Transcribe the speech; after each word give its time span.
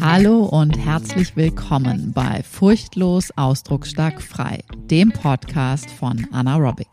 Hallo 0.00 0.44
und 0.44 0.78
herzlich 0.78 1.36
willkommen 1.36 2.12
bei 2.12 2.42
Furchtlos 2.42 3.30
Ausdrucksstark 3.36 4.22
Frei, 4.22 4.64
dem 4.90 5.12
Podcast 5.12 5.90
von 5.90 6.26
Anna 6.32 6.56
Robic. 6.56 6.88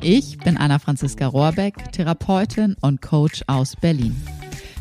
Ich 0.00 0.38
bin 0.38 0.56
Anna 0.56 0.78
Franziska 0.78 1.26
Rohrbeck, 1.26 1.92
Therapeutin 1.92 2.76
und 2.80 3.02
Coach 3.02 3.42
aus 3.46 3.76
Berlin. 3.76 4.16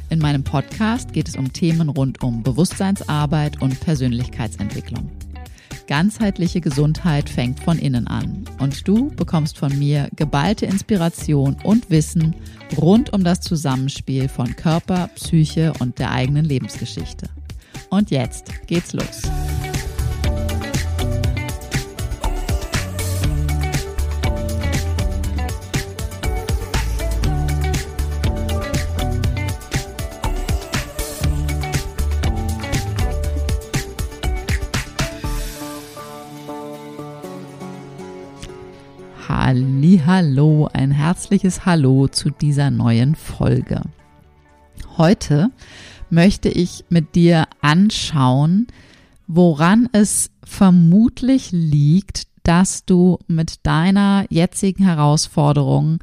In 0.10 0.20
meinem 0.20 0.44
Podcast 0.44 1.12
geht 1.12 1.28
es 1.28 1.36
um 1.36 1.52
Themen 1.52 1.90
rund 1.90 2.24
um 2.24 2.42
Bewusstseinsarbeit 2.42 3.62
und 3.62 3.80
Persönlichkeitsentwicklung. 3.82 5.12
Ganzheitliche 5.90 6.62
Gesundheit 6.62 7.32
fängt 7.32 7.62
von 7.62 7.80
innen 7.80 8.06
an 8.06 8.46
und 8.60 8.88
du 8.88 9.10
bekommst 9.10 9.58
von 9.58 9.76
mir 9.80 10.08
geballte 10.16 10.68
Inspiration 10.68 11.58
und 11.64 11.90
Wissen 11.90 12.36
rund 12.78 13.12
um 13.12 13.24
das 13.24 13.42
Zusammenspiel 13.42 14.30
von 14.30 14.56
Körper, 14.56 15.10
Psyche 15.16 15.74
und 15.80 15.98
der 15.98 16.12
eigenen 16.12 16.46
Lebensgeschichte. 16.46 17.28
Und 17.90 18.12
jetzt 18.12 18.68
geht's 18.68 18.94
los. 18.94 19.24
Hallo, 40.12 40.68
ein 40.74 40.90
herzliches 40.90 41.68
Hallo 41.68 42.08
zu 42.08 42.32
dieser 42.32 42.72
neuen 42.72 43.14
Folge. 43.14 43.84
Heute 44.98 45.52
möchte 46.10 46.50
ich 46.50 46.84
mit 46.90 47.14
dir 47.14 47.46
anschauen, 47.62 48.66
woran 49.28 49.88
es 49.92 50.32
vermutlich 50.44 51.52
liegt, 51.52 52.24
dass 52.42 52.86
du 52.86 53.20
mit 53.28 53.68
deiner 53.68 54.26
jetzigen 54.32 54.84
Herausforderung, 54.84 56.00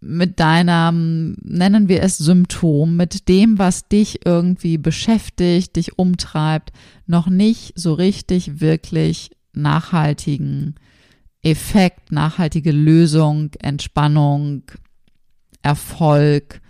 mit 0.00 0.40
deinem, 0.40 1.36
nennen 1.44 1.88
wir 1.88 2.02
es 2.02 2.18
Symptom, 2.18 2.96
mit 2.96 3.28
dem, 3.28 3.60
was 3.60 3.86
dich 3.86 4.26
irgendwie 4.26 4.78
beschäftigt, 4.78 5.76
dich 5.76 5.96
umtreibt, 5.96 6.72
noch 7.06 7.28
nicht 7.28 7.72
so 7.76 7.94
richtig 7.94 8.60
wirklich 8.60 9.30
nachhaltigen 9.52 10.74
Effekt, 11.42 12.12
nachhaltige 12.12 12.72
Lösung, 12.72 13.50
Entspannung, 13.60 14.62
Erfolg 15.62 16.60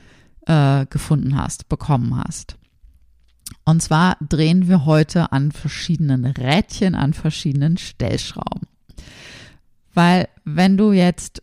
äh, 0.46 0.86
gefunden 0.86 1.36
hast, 1.36 1.68
bekommen 1.68 2.16
hast. 2.16 2.56
Und 3.64 3.82
zwar 3.82 4.16
drehen 4.20 4.68
wir 4.68 4.84
heute 4.84 5.32
an 5.32 5.52
verschiedenen 5.52 6.24
Rädchen, 6.24 6.94
an 6.94 7.12
verschiedenen 7.12 7.76
Stellschrauben. 7.76 8.68
Weil 9.92 10.28
wenn 10.44 10.76
du 10.76 10.92
jetzt, 10.92 11.42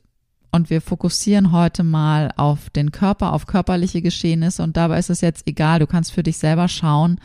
und 0.51 0.69
wir 0.69 0.81
fokussieren 0.81 1.51
heute 1.51 1.83
mal 1.83 2.31
auf 2.37 2.69
den 2.69 2.91
Körper, 2.91 3.33
auf 3.33 3.45
körperliche 3.45 4.01
Geschehnisse, 4.01 4.63
und 4.63 4.77
dabei 4.77 4.99
ist 4.99 5.09
es 5.09 5.21
jetzt 5.21 5.47
egal, 5.47 5.79
du 5.79 5.87
kannst 5.87 6.11
für 6.11 6.23
dich 6.23 6.37
selber 6.37 6.67
schauen, 6.67 7.19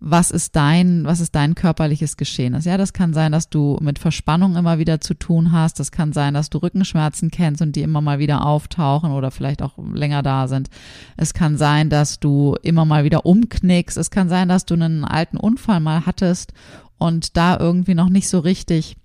was 0.00 0.30
ist 0.30 0.54
dein, 0.54 1.04
was 1.04 1.20
ist 1.20 1.34
dein 1.34 1.54
körperliches 1.54 2.16
Geschehen 2.16 2.58
Ja, 2.60 2.76
das 2.76 2.92
kann 2.92 3.14
sein, 3.14 3.32
dass 3.32 3.48
du 3.48 3.78
mit 3.80 3.98
Verspannung 3.98 4.56
immer 4.56 4.78
wieder 4.78 5.00
zu 5.00 5.14
tun 5.14 5.52
hast. 5.52 5.80
Das 5.80 5.92
kann 5.92 6.12
sein, 6.12 6.34
dass 6.34 6.50
du 6.50 6.58
Rückenschmerzen 6.58 7.30
kennst 7.30 7.62
und 7.62 7.74
die 7.74 7.82
immer 7.82 8.00
mal 8.00 8.18
wieder 8.18 8.44
auftauchen 8.44 9.12
oder 9.12 9.30
vielleicht 9.30 9.62
auch 9.62 9.72
länger 9.78 10.22
da 10.22 10.46
sind. 10.46 10.68
Es 11.16 11.32
kann 11.32 11.56
sein, 11.56 11.88
dass 11.88 12.20
du 12.20 12.56
immer 12.62 12.84
mal 12.84 13.04
wieder 13.04 13.24
umknickst. 13.24 13.96
Es 13.96 14.10
kann 14.10 14.28
sein, 14.28 14.48
dass 14.48 14.66
du 14.66 14.74
einen 14.74 15.04
alten 15.04 15.38
Unfall 15.38 15.80
mal 15.80 16.04
hattest 16.04 16.52
und 16.98 17.36
da 17.36 17.58
irgendwie 17.58 17.94
noch 17.94 18.08
nicht 18.08 18.28
so 18.28 18.40
richtig 18.40 18.96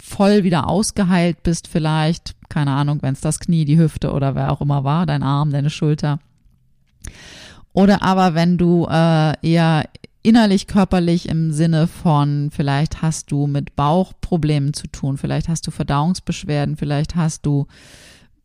voll 0.00 0.44
wieder 0.44 0.68
ausgeheilt 0.68 1.42
bist 1.42 1.68
vielleicht. 1.68 2.36
Keine 2.48 2.70
Ahnung, 2.70 2.98
wenn 3.02 3.12
es 3.12 3.20
das 3.20 3.40
Knie, 3.40 3.64
die 3.64 3.78
Hüfte 3.78 4.12
oder 4.12 4.34
wer 4.34 4.52
auch 4.52 4.60
immer 4.60 4.84
war, 4.84 5.04
dein 5.04 5.22
Arm, 5.22 5.50
deine 5.50 5.70
Schulter. 5.70 6.20
Oder 7.72 8.02
aber 8.02 8.34
wenn 8.34 8.58
du 8.58 8.86
äh, 8.86 9.34
eher 9.46 9.84
innerlich, 10.22 10.66
körperlich 10.66 11.28
im 11.28 11.52
Sinne 11.52 11.86
von, 11.86 12.50
vielleicht 12.50 13.02
hast 13.02 13.30
du 13.30 13.46
mit 13.46 13.76
Bauchproblemen 13.76 14.74
zu 14.74 14.86
tun, 14.88 15.16
vielleicht 15.16 15.48
hast 15.48 15.66
du 15.66 15.70
Verdauungsbeschwerden, 15.70 16.76
vielleicht 16.76 17.16
hast 17.16 17.46
du 17.46 17.66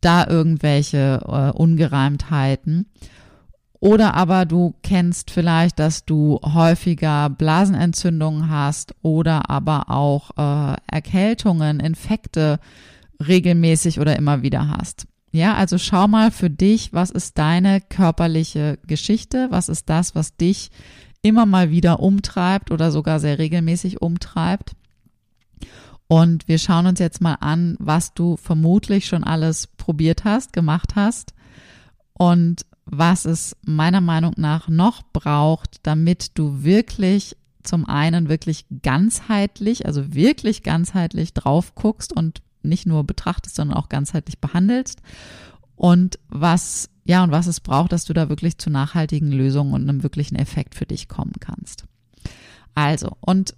da 0.00 0.26
irgendwelche 0.26 1.20
äh, 1.26 1.56
Ungereimtheiten. 1.56 2.86
Oder 3.80 4.14
aber 4.14 4.46
du 4.46 4.74
kennst 4.82 5.30
vielleicht, 5.30 5.78
dass 5.78 6.06
du 6.06 6.40
häufiger 6.42 7.28
Blasenentzündungen 7.28 8.48
hast 8.48 8.94
oder 9.02 9.50
aber 9.50 9.90
auch 9.90 10.30
äh, 10.38 10.76
Erkältungen, 10.90 11.80
Infekte 11.80 12.60
regelmäßig 13.26 14.00
oder 14.00 14.16
immer 14.16 14.42
wieder 14.42 14.68
hast. 14.68 15.06
Ja, 15.32 15.54
also 15.54 15.78
schau 15.78 16.08
mal 16.08 16.30
für 16.30 16.48
dich, 16.48 16.92
was 16.92 17.10
ist 17.10 17.36
deine 17.36 17.80
körperliche 17.80 18.78
Geschichte? 18.86 19.48
Was 19.50 19.68
ist 19.68 19.90
das, 19.90 20.14
was 20.14 20.36
dich 20.36 20.70
immer 21.24 21.46
mal 21.46 21.70
wieder 21.70 22.00
umtreibt 22.00 22.70
oder 22.70 22.92
sogar 22.92 23.18
sehr 23.18 23.38
regelmäßig 23.38 24.02
umtreibt. 24.02 24.76
Und 26.06 26.46
wir 26.46 26.58
schauen 26.58 26.86
uns 26.86 27.00
jetzt 27.00 27.22
mal 27.22 27.36
an, 27.40 27.76
was 27.80 28.12
du 28.12 28.36
vermutlich 28.36 29.06
schon 29.06 29.24
alles 29.24 29.66
probiert 29.66 30.24
hast, 30.24 30.52
gemacht 30.52 30.96
hast 30.96 31.32
und 32.12 32.66
was 32.84 33.24
es 33.24 33.56
meiner 33.64 34.02
Meinung 34.02 34.34
nach 34.36 34.68
noch 34.68 35.02
braucht, 35.14 35.78
damit 35.82 36.38
du 36.38 36.62
wirklich 36.62 37.36
zum 37.62 37.86
einen 37.86 38.28
wirklich 38.28 38.66
ganzheitlich, 38.82 39.86
also 39.86 40.12
wirklich 40.12 40.62
ganzheitlich 40.62 41.32
drauf 41.32 41.74
guckst 41.74 42.12
und 42.12 42.42
nicht 42.62 42.84
nur 42.84 43.02
betrachtest, 43.04 43.56
sondern 43.56 43.78
auch 43.78 43.88
ganzheitlich 43.88 44.38
behandelst 44.40 45.00
und 45.74 46.18
was 46.28 46.90
ja, 47.04 47.22
und 47.22 47.30
was 47.30 47.46
es 47.46 47.60
braucht, 47.60 47.92
dass 47.92 48.04
du 48.04 48.14
da 48.14 48.28
wirklich 48.28 48.58
zu 48.58 48.70
nachhaltigen 48.70 49.30
Lösungen 49.30 49.74
und 49.74 49.88
einem 49.88 50.02
wirklichen 50.02 50.36
Effekt 50.36 50.74
für 50.74 50.86
dich 50.86 51.08
kommen 51.08 51.34
kannst. 51.38 51.84
Also, 52.74 53.16
und 53.20 53.54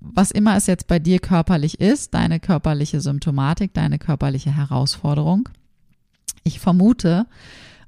was 0.00 0.30
immer 0.30 0.56
es 0.56 0.66
jetzt 0.66 0.86
bei 0.86 0.98
dir 0.98 1.18
körperlich 1.18 1.80
ist, 1.80 2.14
deine 2.14 2.40
körperliche 2.40 3.00
Symptomatik, 3.00 3.74
deine 3.74 3.98
körperliche 3.98 4.54
Herausforderung, 4.54 5.48
ich 6.42 6.60
vermute 6.60 7.26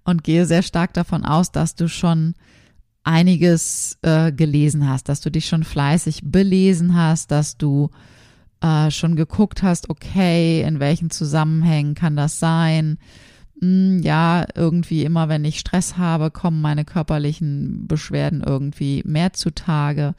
und 0.04 0.24
gehe 0.24 0.46
sehr 0.46 0.62
stark 0.62 0.92
davon 0.94 1.24
aus, 1.24 1.52
dass 1.52 1.74
du 1.74 1.88
schon 1.88 2.34
einiges 3.04 3.98
äh, 4.02 4.30
gelesen 4.32 4.88
hast, 4.88 5.08
dass 5.08 5.20
du 5.20 5.30
dich 5.30 5.46
schon 5.46 5.64
fleißig 5.64 6.20
belesen 6.24 6.94
hast, 6.94 7.30
dass 7.30 7.56
du 7.56 7.90
äh, 8.60 8.90
schon 8.90 9.16
geguckt 9.16 9.62
hast, 9.62 9.90
okay, 9.90 10.62
in 10.62 10.80
welchen 10.80 11.10
Zusammenhängen 11.10 11.94
kann 11.94 12.16
das 12.16 12.38
sein, 12.38 12.98
ja, 13.62 14.44
irgendwie 14.56 15.04
immer, 15.04 15.28
wenn 15.28 15.44
ich 15.44 15.60
Stress 15.60 15.96
habe, 15.96 16.32
kommen 16.32 16.60
meine 16.60 16.84
körperlichen 16.84 17.86
Beschwerden 17.86 18.42
irgendwie 18.42 19.02
mehr 19.06 19.32
zutage. 19.34 20.14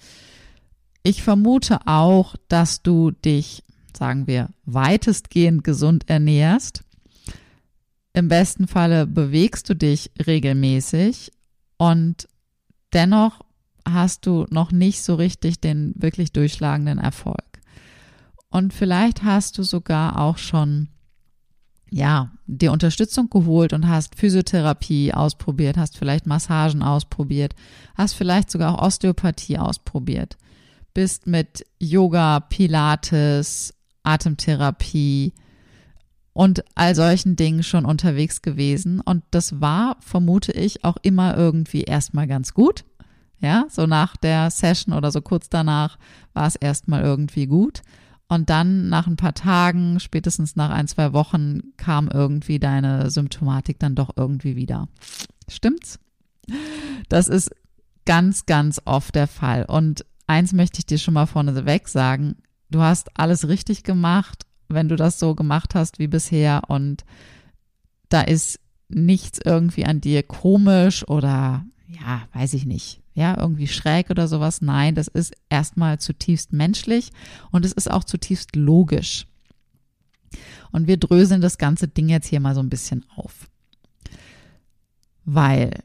Ich 1.03 1.23
vermute 1.23 1.85
auch, 1.85 2.35
dass 2.47 2.83
du 2.83 3.11
dich, 3.11 3.63
sagen 3.93 4.27
wir, 4.27 4.49
weitestgehend 4.63 5.65
gesund 5.65 6.09
ernährst. 6.09 6.85
Im 8.13 8.29
besten 8.29 8.67
Falle 8.67 9.05
bewegst 9.07 9.69
du 9.69 9.75
dich 9.75 10.11
regelmäßig 10.25 11.33
und 11.77 12.29
dennoch 12.93 13.41
hast 13.85 14.25
du 14.25 14.45
noch 14.51 14.71
nicht 14.71 15.03
so 15.03 15.15
richtig 15.15 15.59
den 15.59 15.93
wirklich 15.97 16.31
durchschlagenden 16.31 16.97
Erfolg. 16.97 17.59
Und 18.49 18.73
vielleicht 18.73 19.23
hast 19.23 19.57
du 19.57 19.63
sogar 19.63 20.17
auch 20.21 20.37
schon 20.37 20.87
ja, 21.93 22.31
dir 22.47 22.71
Unterstützung 22.71 23.29
geholt 23.29 23.71
und 23.71 23.87
hast 23.87 24.15
Physiotherapie 24.15 25.13
ausprobiert, 25.13 25.77
hast 25.77 25.95
vielleicht 25.95 26.25
Massagen 26.25 26.81
ausprobiert, 26.81 27.53
hast 27.93 28.13
vielleicht 28.13 28.49
sogar 28.49 28.73
auch 28.73 28.87
Osteopathie 28.87 29.59
ausprobiert, 29.59 30.37
bist 30.95 31.27
mit 31.27 31.63
Yoga, 31.79 32.39
Pilates, 32.39 33.75
Atemtherapie 34.01 35.33
und 36.33 36.63
all 36.73 36.95
solchen 36.95 37.35
Dingen 37.35 37.61
schon 37.61 37.85
unterwegs 37.85 38.41
gewesen. 38.41 38.99
Und 38.99 39.23
das 39.29 39.61
war, 39.61 39.97
vermute 39.99 40.51
ich, 40.51 40.83
auch 40.83 40.97
immer 41.03 41.37
irgendwie 41.37 41.83
erstmal 41.83 42.25
ganz 42.25 42.55
gut. 42.55 42.85
Ja, 43.39 43.65
so 43.69 43.85
nach 43.85 44.17
der 44.17 44.49
Session 44.49 44.95
oder 44.95 45.11
so 45.11 45.21
kurz 45.21 45.47
danach 45.47 45.99
war 46.33 46.47
es 46.47 46.55
erstmal 46.55 47.03
irgendwie 47.03 47.45
gut. 47.45 47.83
Und 48.33 48.49
dann 48.49 48.89
nach 48.89 49.05
ein 49.05 49.15
paar 49.15 49.35
Tagen, 49.35 49.99
spätestens 49.99 50.55
nach 50.55 50.71
ein, 50.71 50.87
zwei 50.87 51.13
Wochen, 51.13 51.61
kam 51.77 52.07
irgendwie 52.07 52.57
deine 52.57 53.11
Symptomatik 53.11 53.77
dann 53.77 53.93
doch 53.93 54.09
irgendwie 54.15 54.55
wieder. 54.55 54.87
Stimmt's? 55.47 55.99
Das 57.09 57.27
ist 57.27 57.51
ganz, 58.05 58.47
ganz 58.47 58.81
oft 58.85 59.13
der 59.13 59.27
Fall. 59.27 59.65
Und 59.65 60.03
eins 60.25 60.51
möchte 60.51 60.79
ich 60.79 60.87
dir 60.87 60.97
schon 60.97 61.13
mal 61.13 61.27
vorneweg 61.27 61.87
sagen. 61.87 62.37
Du 62.71 62.81
hast 62.81 63.11
alles 63.19 63.47
richtig 63.47 63.83
gemacht, 63.83 64.47
wenn 64.67 64.89
du 64.89 64.95
das 64.95 65.19
so 65.19 65.35
gemacht 65.35 65.75
hast 65.75 65.99
wie 65.99 66.07
bisher. 66.07 66.63
Und 66.69 67.05
da 68.09 68.21
ist 68.21 68.59
nichts 68.89 69.39
irgendwie 69.45 69.85
an 69.85 70.01
dir 70.01 70.23
komisch 70.23 71.07
oder 71.07 71.65
ja, 71.99 72.27
weiß 72.33 72.53
ich 72.53 72.65
nicht, 72.65 73.01
ja, 73.13 73.37
irgendwie 73.37 73.67
schräg 73.67 74.09
oder 74.09 74.27
sowas. 74.27 74.61
Nein, 74.61 74.95
das 74.95 75.07
ist 75.07 75.33
erstmal 75.49 75.99
zutiefst 75.99 76.53
menschlich 76.53 77.11
und 77.51 77.65
es 77.65 77.71
ist 77.71 77.89
auch 77.89 78.03
zutiefst 78.03 78.55
logisch. 78.55 79.27
Und 80.71 80.87
wir 80.87 80.97
dröseln 80.97 81.41
das 81.41 81.57
ganze 81.57 81.87
Ding 81.87 82.09
jetzt 82.09 82.27
hier 82.27 82.39
mal 82.39 82.55
so 82.55 82.61
ein 82.61 82.69
bisschen 82.69 83.05
auf. 83.15 83.47
Weil, 85.25 85.83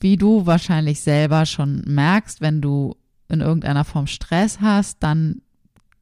wie 0.00 0.16
du 0.16 0.46
wahrscheinlich 0.46 1.00
selber 1.00 1.46
schon 1.46 1.82
merkst, 1.86 2.40
wenn 2.40 2.60
du 2.60 2.96
in 3.28 3.40
irgendeiner 3.40 3.84
Form 3.84 4.06
Stress 4.06 4.60
hast, 4.60 5.02
dann 5.02 5.42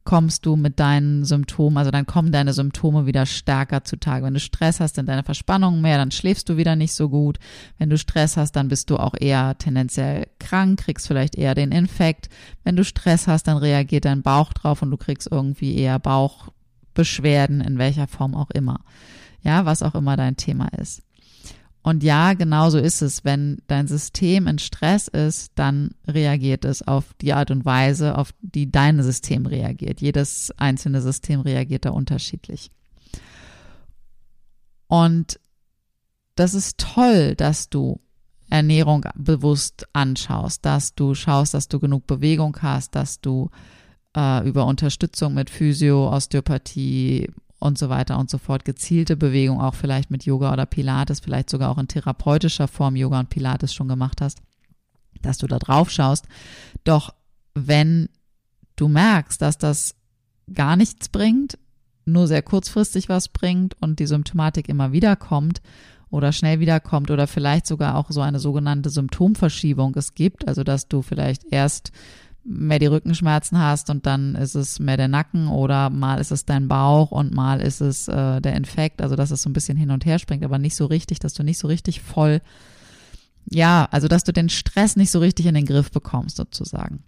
kommst 0.05 0.45
du 0.45 0.55
mit 0.55 0.79
deinen 0.79 1.25
Symptomen, 1.25 1.77
also 1.77 1.91
dann 1.91 2.05
kommen 2.05 2.31
deine 2.31 2.53
Symptome 2.53 3.07
wieder 3.07 3.25
stärker 3.25 3.83
zutage. 3.83 4.23
Wenn 4.23 4.35
du 4.35 4.39
Stress 4.39 4.79
hast, 4.79 4.95
sind 4.95 5.09
deine 5.09 5.23
Verspannungen 5.23 5.81
mehr, 5.81 5.97
dann 5.97 6.11
schläfst 6.11 6.47
du 6.47 6.57
wieder 6.57 6.75
nicht 6.75 6.93
so 6.93 7.09
gut. 7.09 7.39
Wenn 7.79 7.89
du 7.89 7.97
Stress 7.97 8.37
hast, 8.37 8.53
dann 8.55 8.67
bist 8.67 8.91
du 8.91 8.97
auch 8.97 9.15
eher 9.19 9.57
tendenziell 9.57 10.27
krank, 10.39 10.79
kriegst 10.79 11.07
vielleicht 11.07 11.35
eher 11.35 11.55
den 11.55 11.71
Infekt. 11.71 12.29
Wenn 12.63 12.75
du 12.75 12.83
Stress 12.83 13.27
hast, 13.27 13.47
dann 13.47 13.57
reagiert 13.57 14.05
dein 14.05 14.21
Bauch 14.21 14.53
drauf 14.53 14.83
und 14.83 14.91
du 14.91 14.97
kriegst 14.97 15.27
irgendwie 15.29 15.75
eher 15.75 15.97
Bauchbeschwerden, 15.97 17.61
in 17.61 17.79
welcher 17.79 18.07
Form 18.07 18.35
auch 18.35 18.51
immer. 18.51 18.81
Ja, 19.41 19.65
was 19.65 19.81
auch 19.81 19.95
immer 19.95 20.15
dein 20.15 20.37
Thema 20.37 20.67
ist. 20.79 21.04
Und 21.85 22.01
ja, 22.01 22.33
genau 22.33 22.71
so 22.71 22.79
ist 22.79 23.03
es. 23.03 23.23
Wenn 23.25 23.61
dein 23.67 23.85
System 23.87 24.47
in 24.47 24.57
Stress 24.57 25.07
ist, 25.07 25.51
dann 25.53 25.91
reagiert 26.07 26.65
es 26.65 26.81
auf 26.81 27.13
die 27.21 27.31
Art 27.31 27.51
und 27.51 27.63
Weise, 27.63 28.17
auf 28.17 28.31
die 28.41 28.71
dein 28.71 29.03
System 29.03 29.45
reagiert. 29.45 30.01
Jedes 30.01 30.51
einzelne 30.57 30.99
System 30.99 31.41
reagiert 31.41 31.85
da 31.85 31.91
unterschiedlich. 31.91 32.71
Und 34.87 35.39
das 36.33 36.55
ist 36.55 36.79
toll, 36.79 37.35
dass 37.35 37.69
du 37.69 37.99
Ernährung 38.49 39.05
bewusst 39.13 39.85
anschaust, 39.93 40.65
dass 40.65 40.95
du 40.95 41.13
schaust, 41.13 41.53
dass 41.53 41.67
du 41.67 41.79
genug 41.79 42.07
Bewegung 42.07 42.57
hast, 42.63 42.95
dass 42.95 43.21
du 43.21 43.51
äh, 44.17 44.43
über 44.47 44.65
Unterstützung 44.65 45.35
mit 45.35 45.51
Physio, 45.51 46.11
Osteopathie, 46.11 47.29
und 47.65 47.77
so 47.77 47.89
weiter 47.89 48.17
und 48.17 48.29
so 48.29 48.37
fort. 48.37 48.65
Gezielte 48.65 49.15
Bewegung 49.15 49.59
auch 49.59 49.75
vielleicht 49.75 50.11
mit 50.11 50.25
Yoga 50.25 50.53
oder 50.53 50.65
Pilates, 50.65 51.19
vielleicht 51.19 51.49
sogar 51.49 51.69
auch 51.69 51.77
in 51.77 51.87
therapeutischer 51.87 52.67
Form 52.67 52.95
Yoga 52.95 53.19
und 53.19 53.29
Pilates 53.29 53.73
schon 53.73 53.87
gemacht 53.87 54.21
hast, 54.21 54.41
dass 55.21 55.37
du 55.37 55.47
da 55.47 55.59
drauf 55.59 55.89
schaust. 55.89 56.25
Doch 56.83 57.13
wenn 57.53 58.09
du 58.75 58.87
merkst, 58.87 59.41
dass 59.41 59.57
das 59.57 59.95
gar 60.53 60.75
nichts 60.75 61.09
bringt, 61.09 61.57
nur 62.05 62.27
sehr 62.27 62.41
kurzfristig 62.41 63.09
was 63.09 63.29
bringt 63.29 63.75
und 63.81 63.99
die 63.99 64.05
Symptomatik 64.05 64.69
immer 64.69 64.91
wieder 64.91 65.15
kommt 65.15 65.61
oder 66.09 66.31
schnell 66.31 66.59
wiederkommt 66.59 67.09
oder 67.09 67.27
vielleicht 67.27 67.65
sogar 67.65 67.95
auch 67.95 68.11
so 68.11 68.21
eine 68.21 68.39
sogenannte 68.39 68.89
Symptomverschiebung 68.89 69.95
es 69.95 70.13
gibt, 70.13 70.47
also 70.47 70.63
dass 70.63 70.87
du 70.87 71.01
vielleicht 71.01 71.45
erst 71.51 71.91
mehr 72.45 72.77
die 72.77 72.85
Rückenschmerzen 72.85 73.57
hast 73.57 73.89
und 73.89 74.05
dann 74.05 74.35
ist 74.35 74.53
es 74.53 74.79
mehr 74.79 74.97
der 74.97 75.07
Nacken 75.07 75.47
oder 75.47 75.89
mal 75.89 76.19
ist 76.19 76.31
es 76.31 76.45
dein 76.45 76.67
Bauch 76.67 77.11
und 77.11 77.33
mal 77.33 77.59
ist 77.59 77.81
es 77.81 78.07
äh, 78.07 78.39
der 78.39 78.55
Infekt, 78.55 79.01
also 79.01 79.15
dass 79.15 79.31
es 79.31 79.41
so 79.41 79.49
ein 79.49 79.53
bisschen 79.53 79.77
hin 79.77 79.89
und 79.89 80.05
her 80.05 80.19
springt, 80.19 80.45
aber 80.45 80.59
nicht 80.59 80.75
so 80.75 80.85
richtig, 80.85 81.19
dass 81.19 81.33
du 81.33 81.43
nicht 81.43 81.57
so 81.57 81.67
richtig 81.67 82.01
voll, 82.01 82.41
ja, 83.49 83.87
also 83.89 84.07
dass 84.07 84.23
du 84.23 84.31
den 84.31 84.49
Stress 84.49 84.95
nicht 84.95 85.09
so 85.09 85.19
richtig 85.19 85.47
in 85.47 85.55
den 85.55 85.65
Griff 85.65 85.91
bekommst 85.91 86.37
sozusagen. 86.37 87.03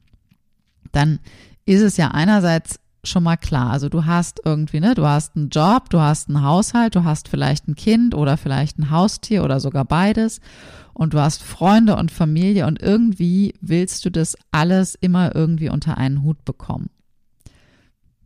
Dann 0.92 1.20
ist 1.66 1.82
es 1.82 1.98
ja 1.98 2.10
einerseits 2.10 2.80
schon 3.08 3.24
mal 3.24 3.38
klar. 3.38 3.72
Also 3.72 3.90
du 3.90 4.06
hast 4.06 4.42
irgendwie, 4.46 4.80
ne, 4.80 4.96
du 4.96 5.06
hast 5.06 5.36
einen 5.36 5.50
Job, 5.50 5.90
du 5.90 6.00
hast 6.00 6.30
einen 6.30 6.44
Haushalt, 6.44 6.96
du 6.96 7.04
hast 7.04 7.28
vielleicht 7.28 7.68
ein 7.68 7.76
Kind 7.76 8.16
oder 8.16 8.38
vielleicht 8.38 8.78
ein 8.80 8.92
Haustier 8.92 9.44
oder 9.44 9.60
sogar 9.60 9.86
beides 9.86 10.40
und 10.94 11.14
du 11.14 11.20
hast 11.20 11.44
Freunde 11.44 11.96
und 11.96 12.12
Familie 12.12 12.66
und 12.66 12.82
irgendwie 12.82 13.54
willst 13.62 14.04
du 14.04 14.10
das 14.10 14.36
alles 14.52 14.96
immer 14.96 15.36
irgendwie 15.36 15.70
unter 15.70 15.98
einen 15.98 16.24
Hut 16.24 16.44
bekommen. 16.44 16.90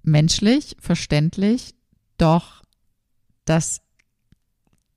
Menschlich, 0.03 0.77
verständlich, 0.79 1.75
doch 2.17 2.63
das, 3.45 3.81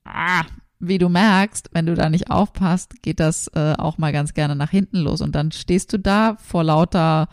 ah, 0.04 0.44
wie 0.78 0.98
du 0.98 1.08
merkst, 1.08 1.70
wenn 1.72 1.86
du 1.86 1.94
da 1.94 2.10
nicht 2.10 2.31
aufpasst, 2.31 3.02
geht 3.02 3.19
das 3.19 3.48
äh, 3.48 3.75
auch 3.76 3.98
mal 3.98 4.12
ganz 4.12 4.34
gerne 4.34 4.54
nach 4.54 4.70
hinten 4.70 4.98
los 4.98 5.20
und 5.20 5.34
dann 5.34 5.50
stehst 5.50 5.92
du 5.92 5.98
da 5.98 6.36
vor 6.36 6.64
lauter 6.64 7.28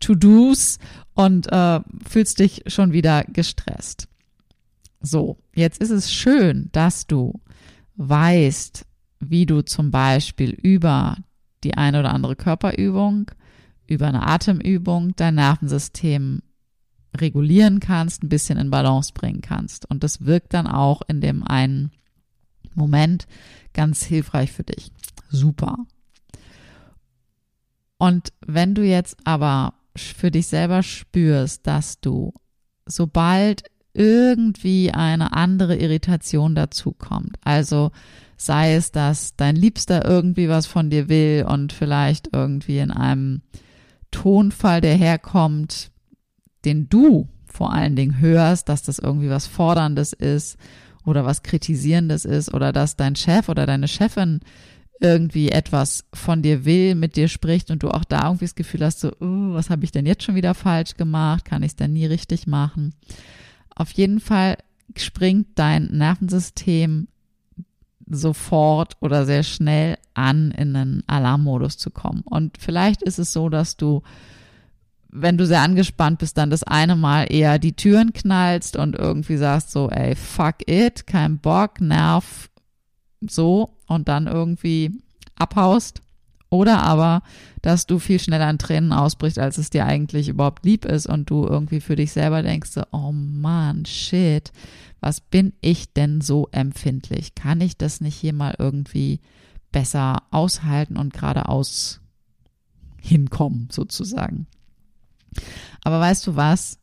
To-Dos 0.00 0.78
und 1.14 1.50
äh, 1.52 1.80
fühlst 2.08 2.38
dich 2.38 2.62
schon 2.66 2.92
wieder 2.92 3.24
gestresst. 3.24 4.08
So, 5.00 5.38
jetzt 5.54 5.80
ist 5.80 5.90
es 5.90 6.12
schön, 6.12 6.68
dass 6.72 7.06
du 7.06 7.40
weißt, 7.96 8.84
wie 9.20 9.46
du 9.46 9.62
zum 9.62 9.90
Beispiel 9.90 10.50
über 10.50 11.16
die 11.64 11.74
eine 11.74 12.00
oder 12.00 12.12
andere 12.12 12.36
Körperübung, 12.36 13.30
über 13.86 14.06
eine 14.06 14.26
Atemübung 14.26 15.14
dein 15.16 15.36
Nervensystem 15.36 16.42
regulieren 17.16 17.80
kannst, 17.80 18.22
ein 18.22 18.28
bisschen 18.28 18.58
in 18.58 18.70
Balance 18.70 19.12
bringen 19.12 19.40
kannst. 19.40 19.90
Und 19.90 20.04
das 20.04 20.24
wirkt 20.24 20.54
dann 20.54 20.66
auch 20.66 21.02
in 21.08 21.20
dem 21.20 21.42
einen 21.42 21.90
Moment 22.74 23.26
ganz 23.72 24.04
hilfreich 24.04 24.52
für 24.52 24.64
dich. 24.64 24.92
Super. 25.30 25.76
Und 27.98 28.32
wenn 28.46 28.74
du 28.74 28.82
jetzt 28.82 29.16
aber 29.24 29.74
für 29.98 30.30
dich 30.30 30.46
selber 30.46 30.82
spürst, 30.82 31.66
dass 31.66 32.00
du, 32.00 32.32
sobald 32.86 33.64
irgendwie 33.94 34.92
eine 34.92 35.32
andere 35.32 35.76
Irritation 35.76 36.54
dazu 36.54 36.92
kommt, 36.92 37.36
also 37.42 37.90
sei 38.36 38.74
es, 38.74 38.92
dass 38.92 39.34
dein 39.36 39.56
Liebster 39.56 40.04
irgendwie 40.04 40.48
was 40.48 40.66
von 40.66 40.90
dir 40.90 41.08
will 41.08 41.44
und 41.48 41.72
vielleicht 41.72 42.30
irgendwie 42.32 42.78
in 42.78 42.92
einem 42.92 43.42
Tonfall, 44.10 44.80
der 44.80 44.94
herkommt, 44.94 45.90
den 46.64 46.88
du 46.88 47.28
vor 47.46 47.72
allen 47.72 47.96
Dingen 47.96 48.20
hörst, 48.20 48.68
dass 48.68 48.82
das 48.82 48.98
irgendwie 48.98 49.30
was 49.30 49.46
Forderndes 49.46 50.12
ist 50.12 50.56
oder 51.04 51.24
was 51.24 51.42
Kritisierendes 51.42 52.24
ist 52.24 52.54
oder 52.54 52.72
dass 52.72 52.96
dein 52.96 53.16
Chef 53.16 53.48
oder 53.48 53.66
deine 53.66 53.88
Chefin 53.88 54.40
irgendwie 55.00 55.50
etwas 55.50 56.04
von 56.12 56.42
dir 56.42 56.64
will, 56.64 56.94
mit 56.94 57.16
dir 57.16 57.28
spricht 57.28 57.70
und 57.70 57.82
du 57.82 57.90
auch 57.90 58.04
da 58.04 58.24
irgendwie 58.24 58.46
das 58.46 58.54
Gefühl 58.54 58.84
hast, 58.84 59.00
so, 59.00 59.08
uh, 59.08 59.54
was 59.54 59.70
habe 59.70 59.84
ich 59.84 59.92
denn 59.92 60.06
jetzt 60.06 60.24
schon 60.24 60.34
wieder 60.34 60.54
falsch 60.54 60.96
gemacht? 60.96 61.44
Kann 61.44 61.62
ich 61.62 61.72
es 61.72 61.76
denn 61.76 61.92
nie 61.92 62.06
richtig 62.06 62.46
machen? 62.46 62.94
Auf 63.74 63.90
jeden 63.92 64.20
Fall 64.20 64.58
springt 64.96 65.48
dein 65.54 65.84
Nervensystem 65.86 67.08
sofort 68.10 68.96
oder 69.00 69.24
sehr 69.26 69.42
schnell 69.42 69.98
an, 70.14 70.50
in 70.50 70.74
einen 70.74 71.04
Alarmmodus 71.06 71.76
zu 71.76 71.90
kommen. 71.90 72.22
Und 72.24 72.58
vielleicht 72.58 73.02
ist 73.02 73.18
es 73.18 73.32
so, 73.32 73.48
dass 73.48 73.76
du, 73.76 74.02
wenn 75.10 75.38
du 75.38 75.46
sehr 75.46 75.60
angespannt 75.60 76.18
bist, 76.18 76.38
dann 76.38 76.50
das 76.50 76.64
eine 76.64 76.96
Mal 76.96 77.26
eher 77.30 77.58
die 77.58 77.74
Türen 77.74 78.12
knallst 78.12 78.76
und 78.76 78.96
irgendwie 78.96 79.36
sagst 79.36 79.70
so, 79.70 79.90
ey, 79.90 80.16
fuck 80.16 80.68
it, 80.68 81.06
kein 81.06 81.38
Bock, 81.38 81.80
Nerv, 81.80 82.50
so 83.20 83.77
und 83.88 84.08
dann 84.08 84.26
irgendwie 84.26 84.92
abhaust. 85.36 86.02
Oder 86.50 86.82
aber, 86.82 87.22
dass 87.60 87.86
du 87.86 87.98
viel 87.98 88.18
schneller 88.18 88.48
in 88.48 88.58
Tränen 88.58 88.92
ausbrichst, 88.92 89.38
als 89.38 89.58
es 89.58 89.68
dir 89.68 89.84
eigentlich 89.84 90.28
überhaupt 90.28 90.64
lieb 90.64 90.86
ist 90.86 91.06
und 91.06 91.28
du 91.28 91.44
irgendwie 91.46 91.80
für 91.80 91.94
dich 91.94 92.12
selber 92.12 92.42
denkst, 92.42 92.70
oh 92.90 93.12
man, 93.12 93.84
shit, 93.84 94.50
was 95.00 95.20
bin 95.20 95.52
ich 95.60 95.92
denn 95.92 96.20
so 96.22 96.48
empfindlich? 96.50 97.34
Kann 97.34 97.60
ich 97.60 97.76
das 97.76 98.00
nicht 98.00 98.16
hier 98.16 98.32
mal 98.32 98.54
irgendwie 98.58 99.20
besser 99.72 100.22
aushalten 100.30 100.96
und 100.96 101.12
geradeaus 101.12 102.00
hinkommen, 103.00 103.68
sozusagen? 103.70 104.46
Aber 105.82 106.00
weißt 106.00 106.26
du 106.26 106.36
was? 106.36 106.78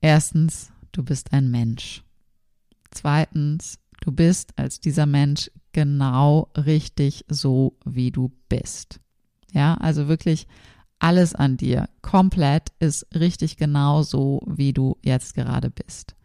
Erstens, 0.00 0.72
du 0.92 1.02
bist 1.02 1.32
ein 1.32 1.50
Mensch. 1.50 2.02
Zweitens, 2.90 3.78
du 4.00 4.10
bist 4.10 4.58
als 4.58 4.80
dieser 4.80 5.06
Mensch 5.06 5.50
genau 5.76 6.48
richtig 6.56 7.26
so, 7.28 7.76
wie 7.84 8.10
du 8.10 8.32
bist. 8.48 8.98
Ja, 9.52 9.74
also 9.74 10.08
wirklich 10.08 10.46
alles 10.98 11.34
an 11.34 11.58
dir, 11.58 11.90
komplett 12.00 12.72
ist 12.78 13.06
richtig 13.14 13.58
genau 13.58 14.02
so, 14.02 14.40
wie 14.46 14.72
du 14.72 14.96
jetzt 15.02 15.34
gerade 15.34 15.68
bist. 15.68 16.16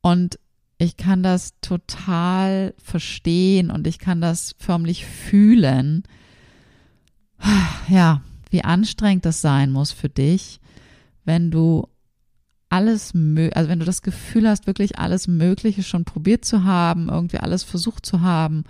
Und 0.00 0.38
ich 0.78 0.96
kann 0.96 1.22
das 1.22 1.52
total 1.60 2.72
verstehen 2.78 3.70
und 3.70 3.86
ich 3.86 3.98
kann 3.98 4.22
das 4.22 4.54
förmlich 4.56 5.04
fühlen. 5.04 6.02
Ja, 7.88 8.22
wie 8.48 8.64
anstrengend 8.64 9.26
das 9.26 9.42
sein 9.42 9.70
muss 9.70 9.92
für 9.92 10.08
dich, 10.08 10.60
wenn 11.26 11.50
du 11.50 11.86
alles, 12.70 13.12
also 13.14 13.68
wenn 13.68 13.80
du 13.80 13.84
das 13.84 14.00
Gefühl 14.00 14.48
hast, 14.48 14.66
wirklich 14.66 14.98
alles 14.98 15.26
Mögliche 15.26 15.82
schon 15.82 16.04
probiert 16.04 16.44
zu 16.44 16.64
haben, 16.64 17.08
irgendwie 17.08 17.38
alles 17.38 17.64
versucht 17.64 18.06
zu 18.06 18.20
haben 18.22 18.64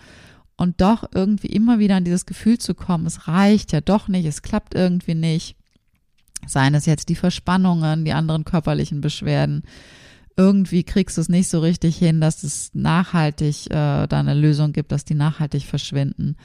und 0.56 0.80
doch 0.80 1.04
irgendwie 1.14 1.48
immer 1.48 1.78
wieder 1.78 1.96
an 1.96 2.04
dieses 2.04 2.26
Gefühl 2.26 2.58
zu 2.58 2.74
kommen, 2.74 3.06
es 3.06 3.28
reicht 3.28 3.72
ja 3.72 3.80
doch 3.80 4.08
nicht, 4.08 4.24
es 4.24 4.42
klappt 4.42 4.74
irgendwie 4.74 5.14
nicht. 5.14 5.56
Seien 6.46 6.74
es 6.74 6.86
jetzt 6.86 7.10
die 7.10 7.14
Verspannungen, 7.14 8.06
die 8.06 8.14
anderen 8.14 8.44
körperlichen 8.44 9.02
Beschwerden, 9.02 9.62
irgendwie 10.34 10.84
kriegst 10.84 11.18
du 11.18 11.20
es 11.20 11.28
nicht 11.28 11.48
so 11.48 11.60
richtig 11.60 11.98
hin, 11.98 12.22
dass 12.22 12.42
es 12.42 12.70
nachhaltig 12.72 13.66
äh, 13.66 14.06
da 14.06 14.08
eine 14.10 14.32
Lösung 14.32 14.72
gibt, 14.72 14.90
dass 14.90 15.04
die 15.04 15.14
nachhaltig 15.14 15.64
verschwinden. 15.64 16.36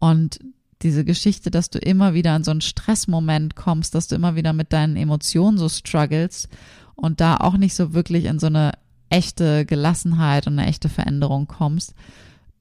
Und 0.00 0.40
diese 0.82 1.04
Geschichte, 1.04 1.52
dass 1.52 1.70
du 1.70 1.78
immer 1.78 2.12
wieder 2.12 2.34
in 2.34 2.42
so 2.42 2.50
einen 2.50 2.60
Stressmoment 2.60 3.54
kommst, 3.54 3.94
dass 3.94 4.08
du 4.08 4.16
immer 4.16 4.34
wieder 4.34 4.52
mit 4.52 4.72
deinen 4.72 4.96
Emotionen 4.96 5.58
so 5.58 5.68
struggles 5.68 6.48
und 6.96 7.20
da 7.20 7.36
auch 7.36 7.56
nicht 7.56 7.74
so 7.74 7.92
wirklich 7.92 8.24
in 8.24 8.38
so 8.38 8.46
eine 8.46 8.72
echte 9.08 9.64
Gelassenheit 9.64 10.46
und 10.46 10.58
eine 10.58 10.68
echte 10.68 10.88
Veränderung 10.88 11.46
kommst. 11.46 11.94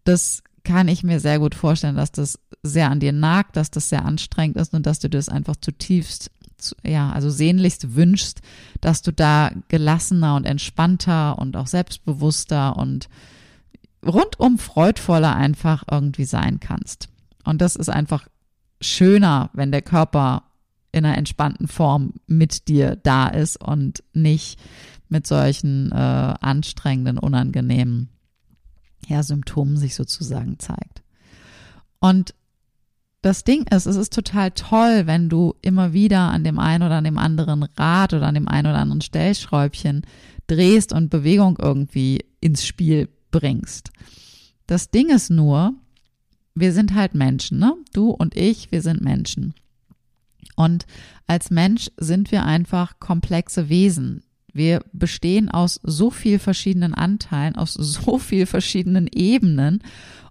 Das 0.04 0.44
kann 0.64 0.88
ich 0.88 1.04
mir 1.04 1.20
sehr 1.20 1.40
gut 1.40 1.56
vorstellen, 1.56 1.96
dass 1.96 2.12
das 2.12 2.40
sehr 2.64 2.90
an 2.90 3.00
dir 3.00 3.14
nagt, 3.14 3.56
dass 3.56 3.72
das 3.72 3.90
sehr 3.90 4.06
anstrengend 4.06 4.58
ist 4.58 4.74
und 4.74 4.86
dass 4.86 5.00
du 5.00 5.10
das 5.10 5.30
einfach 5.30 5.56
zutiefst, 5.56 6.32
ja, 6.84 7.12
also 7.12 7.30
sehnlichst 7.30 7.96
wünschst, 7.96 8.42
dass 8.82 9.02
du 9.02 9.12
da 9.12 9.52
gelassener 9.68 10.36
und 10.36 10.46
entspannter 10.46 11.38
und 11.38 11.56
auch 11.56 11.68
selbstbewusster 11.68 12.76
und 12.76 13.08
rundum 14.06 14.58
freudvoller 14.58 15.36
einfach 15.36 15.84
irgendwie 15.90 16.26
sein 16.26 16.60
kannst. 16.60 17.10
Und 17.44 17.62
das 17.62 17.76
ist 17.76 17.90
einfach 17.90 18.28
schöner, 18.82 19.50
wenn 19.54 19.72
der 19.72 19.82
Körper 19.82 20.44
in 20.96 21.06
einer 21.06 21.18
entspannten 21.18 21.68
Form 21.68 22.14
mit 22.26 22.68
dir 22.68 22.96
da 22.96 23.28
ist 23.28 23.62
und 23.62 24.04
nicht 24.14 24.60
mit 25.10 25.28
solchen 25.28 25.92
äh, 25.92 25.96
anstrengenden, 25.96 27.18
unangenehmen 27.18 28.10
ja, 29.08 29.22
Symptomen 29.22 29.78
sich 29.78 29.94
sozusagen 29.94 30.58
zeigt. 30.58 31.04
Und 32.00 32.34
das 33.22 33.44
Ding 33.44 33.66
ist, 33.72 33.88
es 33.88 33.96
ist 33.96 34.14
total 34.14 34.52
toll, 34.52 35.04
wenn 35.06 35.30
du 35.30 35.56
immer 35.62 35.94
wieder 35.94 36.20
an 36.32 36.44
dem 36.44 36.60
einen 36.60 36.84
oder 36.84 36.98
an 36.98 37.04
dem 37.04 37.18
anderen 37.18 37.64
Rad 37.64 38.14
oder 38.14 38.28
an 38.28 38.36
dem 38.36 38.48
einen 38.48 38.68
oder 38.68 38.78
anderen 38.78 39.02
Stellschräubchen 39.02 40.04
drehst 40.48 40.94
und 40.94 41.10
Bewegung 41.10 41.58
irgendwie 41.60 42.24
ins 42.40 42.66
Spiel 42.66 43.10
bringst. 43.32 43.92
Das 44.68 44.92
Ding 44.92 45.10
ist 45.10 45.30
nur, 45.30 45.74
wir 46.54 46.72
sind 46.72 46.94
halt 46.94 47.16
Menschen, 47.16 47.60
ne? 47.60 47.74
Du 47.94 48.12
und 48.12 48.36
ich, 48.38 48.72
wir 48.72 48.82
sind 48.82 49.02
Menschen. 49.02 49.56
Und 50.56 50.86
als 51.28 51.52
Mensch 51.52 51.90
sind 51.98 52.32
wir 52.32 52.46
einfach 52.46 53.00
komplexe 53.00 53.70
Wesen. 53.70 54.24
Wir 54.54 54.82
bestehen 54.94 55.50
aus 55.50 55.82
so 55.84 56.12
viel 56.12 56.40
verschiedenen 56.40 56.94
Anteilen, 56.94 57.56
aus 57.56 57.74
so 57.74 58.18
viel 58.18 58.46
verschiedenen 58.46 59.08
Ebenen 59.08 59.82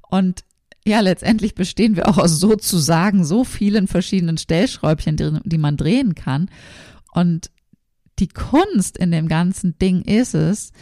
und 0.09 0.45
ja, 0.87 1.01
letztendlich 1.01 1.55
bestehen 1.55 1.97
wir 1.97 2.09
auch 2.09 2.19
aus 2.19 2.39
sozusagen 2.39 3.25
so 3.25 3.45
vielen 3.45 3.87
verschiedenen 3.89 4.37
Stellschräubchen, 4.37 5.17
die, 5.17 5.39
die 5.45 5.59
man 5.59 5.77
drehen 5.77 6.15
kann. 6.15 6.51
Und 7.13 7.51
die 8.19 8.29
Kunst 8.29 8.99
in 8.99 9.11
dem 9.11 9.29
ganzen 9.29 9.79
Ding 9.79 10.03
ist 10.03 10.35
es, 10.35 10.73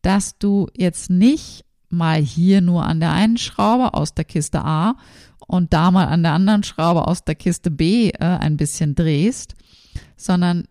dass 0.00 0.38
du 0.38 0.68
jetzt 0.76 1.10
nicht 1.10 1.64
mal 1.90 2.20
hier 2.20 2.60
nur 2.60 2.84
an 2.84 3.00
der 3.00 3.12
einen 3.12 3.36
Schraube 3.36 3.94
aus 3.94 4.14
der 4.14 4.24
Kiste 4.24 4.64
A 4.64 4.96
und 5.48 5.72
da 5.72 5.90
mal 5.90 6.04
an 6.04 6.22
der 6.22 6.32
anderen 6.34 6.62
Schraube 6.62 7.08
aus 7.08 7.24
der 7.24 7.34
Kiste 7.34 7.72
B 7.72 8.10
äh, 8.10 8.18
ein 8.18 8.56
bisschen 8.56 8.94
drehst, 8.94 9.56
sondern 10.16 10.68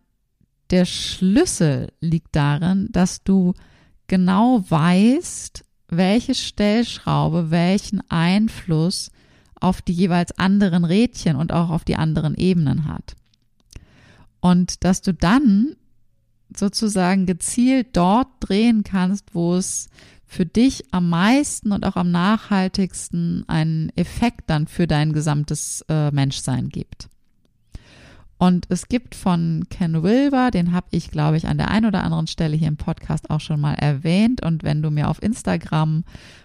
der 0.69 0.85
Schlüssel 0.85 1.91
liegt 1.99 2.35
darin, 2.35 2.87
dass 2.91 3.23
du 3.23 3.53
genau 4.05 4.63
weißt, 4.69 5.65
welche 5.89 6.35
Stellschraube 6.35 7.49
welchen 7.49 8.01
Einfluss 8.09 9.11
auf 9.59 9.81
die 9.81 9.93
jeweils 9.93 10.37
anderen 10.37 10.85
Rädchen 10.85 11.35
und 11.35 11.51
auch 11.51 11.71
auf 11.71 11.83
die 11.83 11.95
anderen 11.95 12.35
Ebenen 12.35 12.85
hat. 12.85 13.15
Und 14.39 14.83
dass 14.83 15.01
du 15.01 15.13
dann 15.13 15.75
sozusagen 16.55 17.25
gezielt 17.25 17.87
dort 17.93 18.27
drehen 18.41 18.83
kannst, 18.83 19.33
wo 19.33 19.55
es 19.55 19.89
für 20.27 20.45
dich 20.45 20.83
am 20.91 21.09
meisten 21.09 21.71
und 21.71 21.85
auch 21.85 21.95
am 21.95 22.11
nachhaltigsten 22.11 23.45
einen 23.47 23.89
Effekt 23.95 24.49
dann 24.49 24.67
für 24.67 24.85
dein 24.85 25.13
gesamtes 25.13 25.85
äh, 25.87 26.11
Menschsein 26.11 26.69
gibt. 26.69 27.09
Und 28.39 28.67
es 28.69 28.87
gibt 28.87 29.15
von 29.15 29.63
Ken 29.69 30.03
Wilber, 30.03 30.51
den 30.51 30.71
habe 30.71 30.87
ich, 30.91 31.09
glaube 31.09 31.37
ich, 31.37 31.47
an 31.47 31.57
der 31.57 31.71
einen 31.71 31.87
oder 31.87 32.03
anderen 32.03 32.27
Stelle 32.27 32.55
hier 32.55 32.67
im 32.67 32.77
Podcast 32.77 33.31
auch 33.31 33.39
schon 33.39 33.59
mal 33.59 33.73
erwähnt. 33.73 34.45
Und 34.45 34.63
wenn 34.63 34.83
du 34.83 34.91
mir 34.91 35.07
auf 35.07 35.23
Instagram 35.23 36.03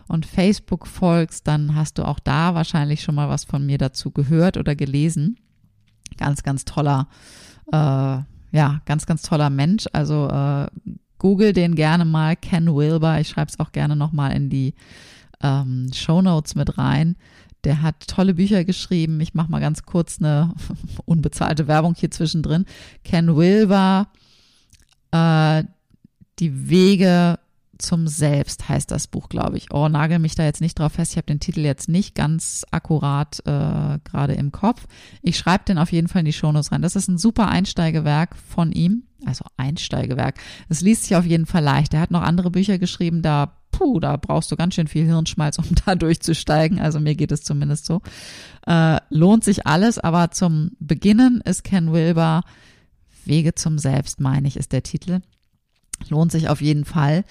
und 0.08 0.24
Facebook 0.24 0.86
folgst, 0.86 1.46
dann 1.46 1.74
hast 1.74 1.98
du 1.98 2.04
auch 2.04 2.18
da 2.18 2.54
wahrscheinlich 2.54 3.02
schon 3.02 3.14
mal 3.14 3.28
was 3.28 3.44
von 3.44 3.66
mir 3.66 3.76
dazu 3.76 4.10
gehört 4.10 4.56
oder 4.56 4.74
gelesen. 4.74 5.36
Ganz, 6.16 6.42
ganz 6.42 6.64
toller, 6.64 7.08
äh, 7.70 7.76
ja, 7.76 8.80
ganz, 8.86 9.04
ganz 9.04 9.20
toller 9.20 9.50
Mensch. 9.50 9.84
Also 9.92 10.28
äh, 10.28 10.68
google 11.22 11.52
den 11.52 11.76
gerne 11.76 12.04
mal, 12.04 12.34
Ken 12.34 12.66
Wilber. 12.66 13.20
Ich 13.20 13.28
schreibe 13.28 13.48
es 13.48 13.60
auch 13.60 13.70
gerne 13.70 13.94
nochmal 13.94 14.32
in 14.32 14.50
die 14.50 14.74
ähm, 15.40 15.88
Show 15.94 16.20
mit 16.20 16.78
rein. 16.78 17.14
Der 17.62 17.80
hat 17.80 18.08
tolle 18.08 18.34
Bücher 18.34 18.64
geschrieben. 18.64 19.20
Ich 19.20 19.32
mache 19.32 19.48
mal 19.48 19.60
ganz 19.60 19.84
kurz 19.84 20.18
eine 20.18 20.52
unbezahlte 21.04 21.68
Werbung 21.68 21.94
hier 21.96 22.10
zwischendrin. 22.10 22.66
Ken 23.04 23.36
Wilber, 23.36 24.08
äh, 25.12 25.62
Die 26.40 26.68
Wege 26.68 27.38
zum 27.82 28.08
Selbst 28.08 28.68
heißt 28.68 28.90
das 28.90 29.06
Buch, 29.06 29.28
glaube 29.28 29.56
ich. 29.56 29.72
Oh, 29.72 29.88
nagel 29.88 30.18
mich 30.18 30.34
da 30.34 30.44
jetzt 30.44 30.60
nicht 30.60 30.78
drauf 30.78 30.92
fest. 30.92 31.12
Ich 31.12 31.16
habe 31.16 31.26
den 31.26 31.40
Titel 31.40 31.60
jetzt 31.60 31.88
nicht 31.88 32.14
ganz 32.14 32.64
akkurat 32.70 33.40
äh, 33.40 33.98
gerade 34.04 34.34
im 34.34 34.52
Kopf. 34.52 34.86
Ich 35.22 35.36
schreibe 35.36 35.64
den 35.64 35.78
auf 35.78 35.92
jeden 35.92 36.08
Fall 36.08 36.20
in 36.20 36.26
die 36.26 36.32
Shownotes 36.32 36.72
rein. 36.72 36.82
Das 36.82 36.96
ist 36.96 37.08
ein 37.08 37.18
super 37.18 37.48
Einsteigewerk 37.48 38.36
von 38.36 38.72
ihm. 38.72 39.04
Also 39.24 39.44
Einsteigewerk. 39.56 40.38
Es 40.68 40.80
liest 40.80 41.04
sich 41.04 41.16
auf 41.16 41.26
jeden 41.26 41.46
Fall 41.46 41.62
leicht. 41.62 41.94
Er 41.94 42.00
hat 42.00 42.10
noch 42.10 42.22
andere 42.22 42.50
Bücher 42.50 42.78
geschrieben, 42.78 43.22
da 43.22 43.56
puh, 43.70 44.00
da 44.00 44.16
brauchst 44.16 44.50
du 44.52 44.56
ganz 44.56 44.74
schön 44.74 44.86
viel 44.86 45.06
Hirnschmalz, 45.06 45.58
um 45.58 45.66
da 45.86 45.94
durchzusteigen. 45.94 46.78
Also 46.78 47.00
mir 47.00 47.14
geht 47.14 47.32
es 47.32 47.42
zumindest 47.42 47.86
so. 47.86 48.00
Äh, 48.66 48.98
lohnt 49.10 49.44
sich 49.44 49.66
alles, 49.66 49.98
aber 49.98 50.30
zum 50.30 50.72
Beginnen 50.78 51.40
ist 51.44 51.64
Ken 51.64 51.92
Wilber 51.92 52.42
Wege 53.24 53.54
zum 53.54 53.78
Selbst, 53.78 54.20
meine 54.20 54.48
ich, 54.48 54.56
ist 54.56 54.72
der 54.72 54.82
Titel. 54.82 55.20
Lohnt 56.08 56.32
sich 56.32 56.48
auf 56.48 56.60
jeden 56.60 56.84
Fall. 56.84 57.24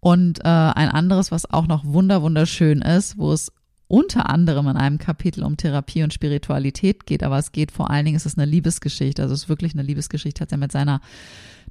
Und 0.00 0.40
äh, 0.40 0.48
ein 0.48 0.88
anderes, 0.88 1.30
was 1.30 1.50
auch 1.50 1.66
noch 1.66 1.84
wunder 1.84 2.22
wunderschön 2.22 2.82
ist, 2.82 3.18
wo 3.18 3.32
es 3.32 3.52
unter 3.88 4.28
anderem 4.28 4.68
in 4.68 4.76
einem 4.76 4.98
Kapitel 4.98 5.42
um 5.42 5.56
Therapie 5.56 6.02
und 6.02 6.12
Spiritualität 6.12 7.06
geht, 7.06 7.22
aber 7.22 7.38
es 7.38 7.52
geht 7.52 7.72
vor 7.72 7.90
allen 7.90 8.04
Dingen, 8.04 8.16
es 8.16 8.26
ist 8.26 8.38
eine 8.38 8.48
Liebesgeschichte, 8.48 9.22
also 9.22 9.34
es 9.34 9.44
ist 9.44 9.48
wirklich 9.48 9.72
eine 9.72 9.82
Liebesgeschichte, 9.82 10.42
hat 10.42 10.52
er 10.52 10.58
mit 10.58 10.72
seiner 10.72 11.00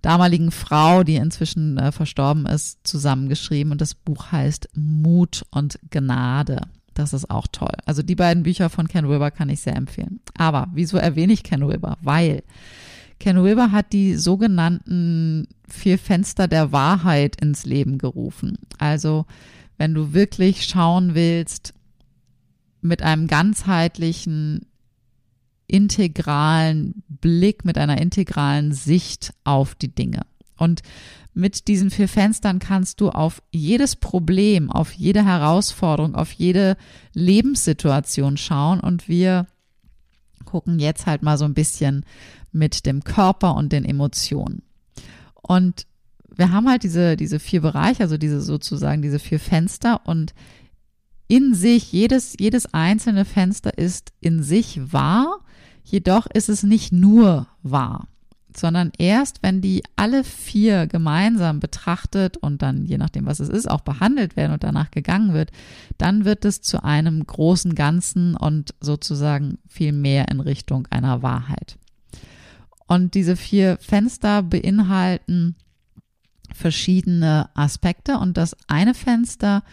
damaligen 0.02 0.52
Frau, 0.52 1.04
die 1.04 1.16
inzwischen 1.16 1.78
äh, 1.78 1.92
verstorben 1.92 2.46
ist, 2.46 2.86
zusammengeschrieben. 2.86 3.72
Und 3.72 3.82
das 3.82 3.96
Buch 3.96 4.32
heißt 4.32 4.70
Mut 4.76 5.44
und 5.52 5.80
Gnade. 5.90 6.62
Das 6.94 7.14
ist 7.14 7.30
auch 7.30 7.48
toll. 7.52 7.74
Also 7.86 8.02
die 8.02 8.16
beiden 8.16 8.44
Bücher 8.44 8.70
von 8.70 8.88
Ken 8.88 9.08
Wilber 9.08 9.32
kann 9.32 9.50
ich 9.50 9.62
sehr 9.62 9.76
empfehlen. 9.76 10.20
Aber 10.38 10.68
wieso 10.74 10.98
erwähne 10.98 11.34
ich 11.34 11.44
Ken 11.44 11.68
Wilber? 11.68 11.98
Weil 12.02 12.44
Ken 13.20 13.44
Wilber 13.44 13.72
hat 13.72 13.94
die 13.94 14.16
sogenannten 14.16 15.48
vier 15.68 15.98
Fenster 15.98 16.48
der 16.48 16.72
Wahrheit 16.72 17.42
ins 17.42 17.66
Leben 17.66 17.98
gerufen. 17.98 18.58
Also 18.78 19.26
wenn 19.78 19.94
du 19.94 20.14
wirklich 20.14 20.66
schauen 20.66 21.16
willst, 21.16 21.74
mit 22.82 23.02
einem 23.02 23.28
ganzheitlichen 23.28 24.66
integralen 25.68 27.04
Blick, 27.08 27.66
mit 27.66 27.78
einer 27.78 28.00
integralen 28.00 28.74
Sicht 28.74 29.34
auf 29.44 29.76
die 29.76 29.94
Dinge. 29.94 30.22
Und 30.58 30.82
mit 31.34 31.68
diesen 31.68 31.92
vier 31.92 32.08
Fenstern 32.08 32.60
kannst 32.60 33.00
du 33.00 33.10
auf 33.10 33.44
jedes 33.52 33.96
Problem, 33.96 34.72
auf 34.72 34.94
jede 34.94 35.24
Herausforderung, 35.24 36.16
auf 36.16 36.32
jede 36.32 36.78
Lebenssituation 37.14 38.38
schauen. 38.38 38.80
Und 38.80 39.08
wir 39.08 39.46
gucken 40.46 40.80
jetzt 40.80 41.06
halt 41.06 41.22
mal 41.22 41.38
so 41.38 41.46
ein 41.46 41.54
bisschen 41.54 42.06
mit 42.58 42.86
dem 42.86 43.04
Körper 43.04 43.56
und 43.56 43.72
den 43.72 43.86
Emotionen. 43.86 44.64
Und 45.34 45.86
wir 46.36 46.52
haben 46.52 46.70
halt 46.70 46.84
diese, 46.84 47.16
diese 47.16 47.40
vier 47.40 47.62
Bereiche, 47.62 48.04
also 48.04 48.18
diese 48.18 48.42
sozusagen 48.42 49.02
diese 49.02 49.20
vier 49.20 49.40
Fenster 49.40 50.02
und 50.06 50.34
in 51.28 51.54
sich, 51.54 51.92
jedes, 51.92 52.36
jedes 52.40 52.74
einzelne 52.74 53.26
Fenster 53.26 53.78
ist 53.78 54.14
in 54.22 54.44
sich 54.44 54.94
wahr 54.94 55.42
Jedoch 55.90 56.28
ist 56.34 56.50
es 56.50 56.64
nicht 56.64 56.92
nur 56.92 57.48
wahr, 57.64 58.10
sondern 58.54 58.92
erst, 58.98 59.42
wenn 59.42 59.62
die 59.62 59.84
alle 59.96 60.26
vier 60.26 60.86
gemeinsam 60.86 61.62
betrachtet 61.62 62.36
und 62.36 62.62
dann, 62.62 62.84
je 62.84 62.98
nachdem, 62.98 63.26
was 63.26 63.40
es 63.40 63.48
ist, 63.48 63.72
auch 63.72 63.80
behandelt 63.82 64.36
werden 64.36 64.52
und 64.52 64.66
danach 64.66 64.92
gegangen 64.92 65.34
wird, 65.34 65.52
dann 65.98 66.26
wird 66.26 66.44
es 66.44 66.62
zu 66.62 66.84
einem 66.84 67.26
großen 67.26 67.74
Ganzen 67.74 68.36
und 68.36 68.76
sozusagen 68.82 69.60
viel 69.66 69.94
mehr 69.94 70.28
in 70.28 70.42
Richtung 70.42 70.88
einer 70.90 71.22
Wahrheit. 71.24 71.78
Und 72.88 73.14
diese 73.14 73.36
vier 73.36 73.78
Fenster 73.80 74.44
beinhalten 74.44 75.56
verschiedene 76.54 77.50
Aspekte 77.54 78.18
und 78.18 78.38
das 78.38 78.56
eine 78.68 78.94
Fenster 78.94 79.64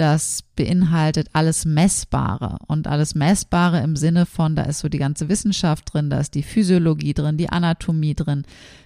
das 0.00 0.44
beinhaltet 0.56 1.28
alles 1.34 1.66
Messbare 1.66 2.56
und 2.68 2.86
alles 2.86 3.14
Messbare 3.14 3.80
im 3.80 3.96
Sinne 3.96 4.24
von, 4.24 4.56
da 4.56 4.62
ist 4.62 4.78
so 4.78 4.88
die 4.88 4.98
ganze 4.98 5.28
Wissenschaft 5.28 5.92
drin, 5.92 6.08
da 6.08 6.18
ist 6.18 6.34
die 6.34 6.42
Physiologie 6.42 7.12
drin, 7.12 7.36
die 7.36 7.50
Anatomie 7.50 8.14
drin. 8.14 8.44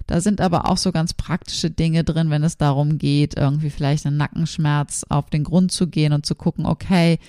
Da 0.08 0.20
sind 0.20 0.40
aber 0.40 0.68
auch 0.68 0.76
so 0.76 0.90
ganz 0.90 1.14
praktische 1.14 1.70
Dinge 1.70 2.02
drin, 2.02 2.30
wenn 2.30 2.42
es 2.42 2.56
darum 2.56 2.98
geht, 2.98 3.36
irgendwie 3.36 3.70
vielleicht 3.70 4.06
einen 4.06 4.16
Nackenschmerz 4.16 5.04
auf 5.08 5.30
den 5.30 5.44
Grund 5.44 5.70
zu 5.70 5.86
gehen 5.86 6.12
und 6.12 6.26
zu 6.26 6.34
gucken, 6.34 6.66
okay, 6.66 7.20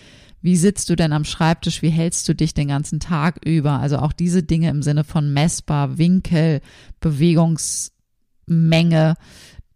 wie 0.45 0.55
sitzt 0.57 0.89
du 0.91 0.95
denn 0.95 1.11
am 1.11 1.25
Schreibtisch? 1.25 1.81
Wie 1.81 1.89
hältst 1.89 2.29
du 2.29 2.35
dich 2.35 2.53
den 2.53 2.67
ganzen 2.67 2.99
Tag 2.99 3.43
über? 3.43 3.79
Also 3.79 3.97
auch 3.97 4.13
diese 4.13 4.43
Dinge 4.43 4.69
im 4.69 4.83
Sinne 4.83 5.03
von 5.03 5.33
messbar, 5.33 5.97
Winkel, 5.97 6.61
Bewegungsmenge, 6.99 9.15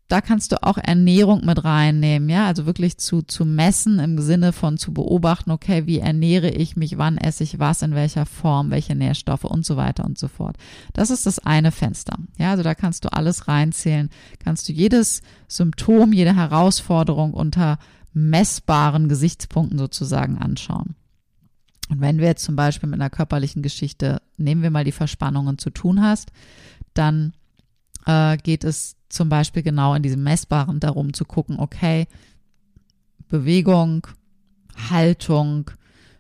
da 0.10 0.22
kannst 0.22 0.52
du 0.52 0.62
auch 0.62 0.78
Ernährung 0.78 1.44
mit 1.46 1.64
reinnehmen, 1.64 2.30
ja, 2.30 2.46
also 2.48 2.68
wirklich 2.68 2.98
zu, 2.98 3.22
zu 3.22 3.46
messen 3.46 4.00
im 4.00 4.20
Sinne 4.20 4.54
von 4.54 4.78
zu 4.78 4.92
beobachten, 4.92 5.52
okay, 5.52 5.86
wie 5.86 6.00
ernähre 6.00 6.50
ich 6.50 6.76
mich, 6.76 6.98
wann 6.98 7.18
esse 7.18 7.44
ich 7.44 7.60
was, 7.60 7.84
in 7.84 7.94
welcher 7.94 8.26
Form, 8.26 8.72
welche 8.72 8.96
Nährstoffe? 8.96 9.46
Und 9.46 9.66
so 9.66 9.78
weiter 9.78 10.04
und 10.06 10.18
so 10.18 10.28
fort. 10.28 10.58
Das 10.94 11.12
ist 11.12 11.28
das 11.28 11.38
eine 11.40 11.72
Fenster, 11.72 12.18
ja, 12.38 12.52
also 12.52 12.64
da 12.64 12.76
kannst 12.76 13.06
du 13.06 13.14
alles 13.14 13.48
reinzählen, 13.48 14.10
kannst 14.38 14.68
du 14.68 14.74
jedes 14.74 15.22
Symptom, 15.48 16.12
jede 16.12 16.36
Herausforderung 16.36 17.34
unter 17.34 17.78
messbaren 18.20 19.08
Gesichtspunkten 19.08 19.78
sozusagen 19.78 20.38
anschauen. 20.38 20.96
Und 21.90 22.02
wenn 22.02 22.20
wir 22.20 22.28
jetzt 22.28 22.44
zum 22.44 22.56
Beispiel 22.56 22.90
mit 22.90 23.00
einer 23.00 23.10
körperlichen 23.10 23.62
Geschichte, 23.62 24.22
nehmen 24.38 24.62
wir 24.62 24.70
mal 24.70 24.84
die 24.84 24.92
Verspannungen 24.92 25.58
zu 25.58 25.72
tun 25.72 26.02
hast, 26.02 26.32
dann 26.94 27.34
äh, 28.06 28.38
geht 28.38 28.64
es 28.64 28.96
zum 29.10 29.30
Beispiel 29.30 29.64
genau 29.64 29.96
in 29.96 30.04
diesem 30.04 30.24
Messbaren 30.24 30.80
darum 30.80 31.14
zu 31.14 31.26
gucken, 31.26 31.60
okay, 31.60 32.08
Bewegung, 33.28 34.06
Haltung, 34.90 35.72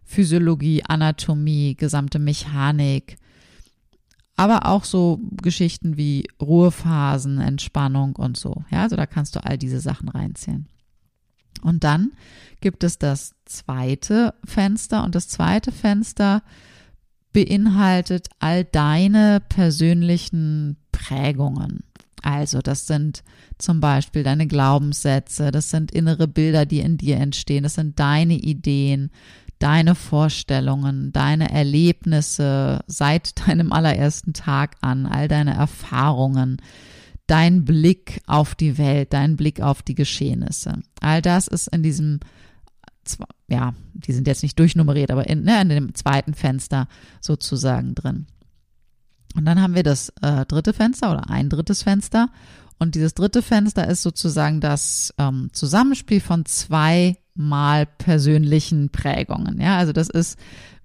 Physiologie, 0.03 0.83
Anatomie, 0.85 1.75
gesamte 1.75 2.17
Mechanik, 2.17 3.17
aber 4.35 4.65
auch 4.65 4.85
so 4.85 5.19
Geschichten 5.41 5.97
wie 5.97 6.27
Ruhephasen, 6.41 7.39
Entspannung 7.41 8.15
und 8.15 8.37
so. 8.37 8.63
Ja, 8.71 8.83
also 8.83 8.95
da 8.95 9.05
kannst 9.05 9.35
du 9.35 9.43
all 9.43 9.57
diese 9.57 9.81
Sachen 9.81 10.09
reinzählen. 10.09 10.67
Und 11.61 11.83
dann 11.83 12.11
gibt 12.61 12.83
es 12.83 12.97
das 12.97 13.35
zweite 13.45 14.33
Fenster 14.45 15.03
und 15.03 15.15
das 15.15 15.27
zweite 15.27 15.71
Fenster 15.71 16.43
beinhaltet 17.33 18.27
all 18.39 18.63
deine 18.63 19.41
persönlichen 19.47 20.77
Prägungen. 20.91 21.83
Also 22.21 22.59
das 22.59 22.87
sind 22.87 23.23
zum 23.57 23.79
Beispiel 23.79 24.23
deine 24.23 24.47
Glaubenssätze, 24.47 25.51
das 25.51 25.69
sind 25.69 25.91
innere 25.91 26.27
Bilder, 26.27 26.65
die 26.65 26.79
in 26.79 26.97
dir 26.97 27.17
entstehen, 27.17 27.63
das 27.63 27.75
sind 27.75 27.99
deine 27.99 28.33
Ideen, 28.33 29.11
deine 29.59 29.95
Vorstellungen, 29.95 31.11
deine 31.11 31.51
Erlebnisse 31.51 32.79
seit 32.87 33.39
deinem 33.47 33.71
allerersten 33.71 34.33
Tag 34.33 34.75
an, 34.81 35.05
all 35.05 35.27
deine 35.27 35.53
Erfahrungen, 35.53 36.57
dein 37.29 37.63
Blick 37.63 38.21
auf 38.25 38.55
die 38.55 38.77
Welt, 38.77 39.13
dein 39.13 39.35
Blick 39.35 39.61
auf 39.61 39.83
die 39.83 39.95
Geschehnisse. 39.95 40.79
All 40.99 41.21
das 41.21 41.47
ist 41.47 41.67
in 41.67 41.83
diesem, 41.83 42.19
ja, 43.47 43.73
die 43.93 44.13
sind 44.13 44.27
jetzt 44.27 44.41
nicht 44.43 44.57
durchnummeriert, 44.57 45.11
aber 45.11 45.27
in, 45.29 45.43
ne, 45.43 45.61
in 45.61 45.69
dem 45.69 45.95
zweiten 45.95 46.33
Fenster 46.33 46.87
sozusagen 47.21 47.93
drin. 47.93 48.25
Und 49.35 49.45
dann 49.45 49.61
haben 49.61 49.75
wir 49.75 49.83
das 49.83 50.09
äh, 50.21 50.45
dritte 50.45 50.73
Fenster 50.73 51.11
oder 51.11 51.29
ein 51.29 51.49
drittes 51.49 51.83
Fenster. 51.83 52.29
Und 52.79 52.95
dieses 52.95 53.13
dritte 53.13 53.41
Fenster 53.41 53.87
ist 53.87 54.01
sozusagen 54.01 54.59
das 54.59 55.13
ähm, 55.19 55.49
Zusammenspiel 55.53 56.21
von 56.21 56.45
zwei 56.45 57.17
mal 57.35 57.85
persönlichen 57.85 58.89
Prägungen. 58.89 59.61
Ja, 59.61 59.77
also 59.77 59.93
das 59.93 60.09
ist, 60.09 60.39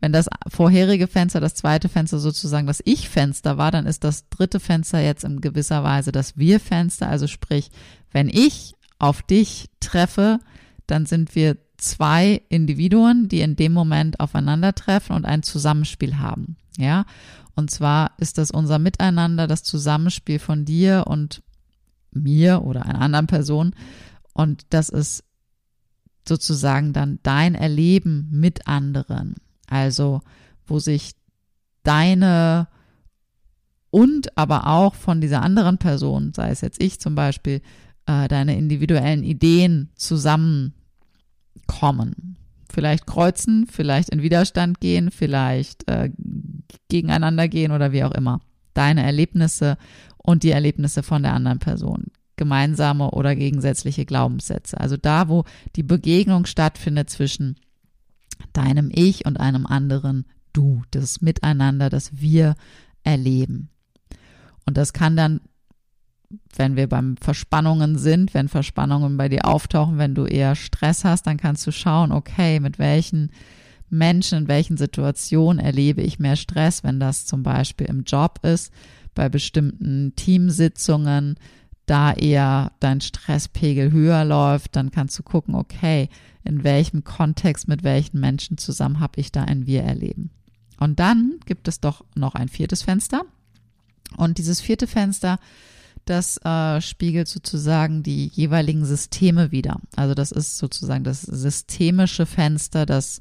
wenn 0.04 0.12
das 0.12 0.28
vorherige 0.48 1.06
Fenster, 1.06 1.40
das 1.40 1.54
zweite 1.54 1.88
Fenster 1.88 2.18
sozusagen 2.18 2.66
das 2.66 2.82
Ich-Fenster 2.84 3.56
war, 3.56 3.70
dann 3.70 3.86
ist 3.86 4.04
das 4.04 4.28
dritte 4.28 4.60
Fenster 4.60 5.00
jetzt 5.00 5.24
in 5.24 5.40
gewisser 5.40 5.82
Weise 5.82 6.12
das 6.12 6.36
Wir-Fenster. 6.36 7.08
Also 7.08 7.26
sprich, 7.26 7.70
wenn 8.12 8.28
ich 8.28 8.74
auf 8.98 9.22
dich 9.22 9.70
treffe, 9.80 10.40
dann 10.86 11.06
sind 11.06 11.34
wir 11.34 11.56
zwei 11.78 12.42
Individuen, 12.50 13.28
die 13.28 13.40
in 13.40 13.56
dem 13.56 13.72
Moment 13.72 14.20
aufeinandertreffen 14.20 15.16
und 15.16 15.24
ein 15.24 15.42
Zusammenspiel 15.42 16.18
haben. 16.18 16.58
Ja, 16.76 17.06
und 17.54 17.70
zwar 17.70 18.10
ist 18.18 18.36
das 18.36 18.50
unser 18.50 18.78
Miteinander, 18.78 19.46
das 19.46 19.62
Zusammenspiel 19.62 20.38
von 20.38 20.66
dir 20.66 21.04
und 21.06 21.42
mir 22.10 22.60
oder 22.62 22.84
einer 22.84 23.00
anderen 23.00 23.26
Person. 23.26 23.74
Und 24.34 24.66
das 24.68 24.90
ist 24.90 25.24
sozusagen 26.28 26.92
dann 26.92 27.20
dein 27.22 27.54
Erleben 27.54 28.28
mit 28.30 28.68
anderen. 28.68 29.36
Also, 29.74 30.20
wo 30.66 30.78
sich 30.78 31.12
deine 31.82 32.68
und 33.90 34.36
aber 34.38 34.66
auch 34.66 34.94
von 34.94 35.20
dieser 35.20 35.42
anderen 35.42 35.78
Person, 35.78 36.32
sei 36.34 36.50
es 36.50 36.60
jetzt 36.62 36.82
ich 36.82 37.00
zum 37.00 37.14
Beispiel, 37.14 37.60
äh, 38.06 38.28
deine 38.28 38.56
individuellen 38.56 39.22
Ideen 39.22 39.90
zusammenkommen 39.94 40.74
vielleicht 42.74 43.06
kreuzen, 43.06 43.66
vielleicht 43.70 44.10
in 44.10 44.22
Widerstand 44.22 44.80
gehen, 44.80 45.10
vielleicht 45.10 45.88
äh, 45.88 46.10
gegeneinander 46.88 47.48
gehen 47.48 47.72
oder 47.72 47.92
wie 47.92 48.04
auch 48.04 48.12
immer. 48.12 48.40
Deine 48.74 49.04
Erlebnisse 49.04 49.78
und 50.18 50.42
die 50.42 50.50
Erlebnisse 50.50 51.02
von 51.02 51.22
der 51.22 51.32
anderen 51.32 51.60
Person. 51.60 52.06
Gemeinsame 52.36 53.12
oder 53.12 53.36
gegensätzliche 53.36 54.04
Glaubenssätze. 54.04 54.78
Also 54.78 54.96
da, 54.96 55.28
wo 55.28 55.44
die 55.76 55.84
Begegnung 55.84 56.46
stattfindet 56.46 57.08
zwischen 57.08 57.56
deinem 58.52 58.90
Ich 58.92 59.26
und 59.26 59.40
einem 59.40 59.66
anderen 59.66 60.26
Du. 60.52 60.82
Das 60.90 61.20
Miteinander, 61.20 61.90
das 61.90 62.20
wir 62.20 62.54
erleben. 63.02 63.70
Und 64.66 64.76
das 64.76 64.92
kann 64.92 65.16
dann 65.16 65.40
wenn 66.56 66.76
wir 66.76 66.88
beim 66.88 67.16
Verspannungen 67.16 67.98
sind, 67.98 68.34
wenn 68.34 68.48
Verspannungen 68.48 69.16
bei 69.16 69.28
dir 69.28 69.44
auftauchen, 69.44 69.98
wenn 69.98 70.14
du 70.14 70.24
eher 70.24 70.54
Stress 70.54 71.04
hast, 71.04 71.26
dann 71.26 71.36
kannst 71.36 71.66
du 71.66 71.70
schauen, 71.70 72.12
okay, 72.12 72.60
mit 72.60 72.78
welchen 72.78 73.30
Menschen, 73.90 74.38
in 74.38 74.48
welchen 74.48 74.76
Situationen 74.76 75.64
erlebe 75.64 76.02
ich 76.02 76.18
mehr 76.18 76.36
Stress, 76.36 76.82
wenn 76.84 77.00
das 77.00 77.26
zum 77.26 77.42
Beispiel 77.42 77.86
im 77.86 78.04
Job 78.04 78.40
ist, 78.42 78.72
bei 79.14 79.28
bestimmten 79.28 80.14
Teamsitzungen, 80.16 81.36
da 81.86 82.12
eher 82.12 82.72
dein 82.80 83.00
Stresspegel 83.00 83.92
höher 83.92 84.24
läuft, 84.24 84.76
dann 84.76 84.90
kannst 84.90 85.18
du 85.18 85.22
gucken, 85.22 85.54
okay, 85.54 86.08
in 86.44 86.64
welchem 86.64 87.04
Kontext, 87.04 87.68
mit 87.68 87.84
welchen 87.84 88.20
Menschen 88.20 88.58
zusammen 88.58 89.00
habe 89.00 89.20
ich 89.20 89.32
da 89.32 89.44
ein 89.44 89.66
Wir 89.66 89.82
erleben. 89.82 90.30
Und 90.78 90.98
dann 90.98 91.40
gibt 91.46 91.68
es 91.68 91.80
doch 91.80 92.04
noch 92.14 92.34
ein 92.34 92.48
viertes 92.48 92.82
Fenster. 92.82 93.24
Und 94.16 94.38
dieses 94.38 94.60
vierte 94.60 94.86
Fenster 94.86 95.38
das 96.04 96.36
äh, 96.44 96.80
spiegelt 96.80 97.28
sozusagen 97.28 98.02
die 98.02 98.26
jeweiligen 98.26 98.84
Systeme 98.84 99.50
wieder. 99.52 99.80
Also 99.96 100.14
das 100.14 100.32
ist 100.32 100.58
sozusagen 100.58 101.04
das 101.04 101.22
systemische 101.22 102.26
Fenster, 102.26 102.86
das 102.86 103.20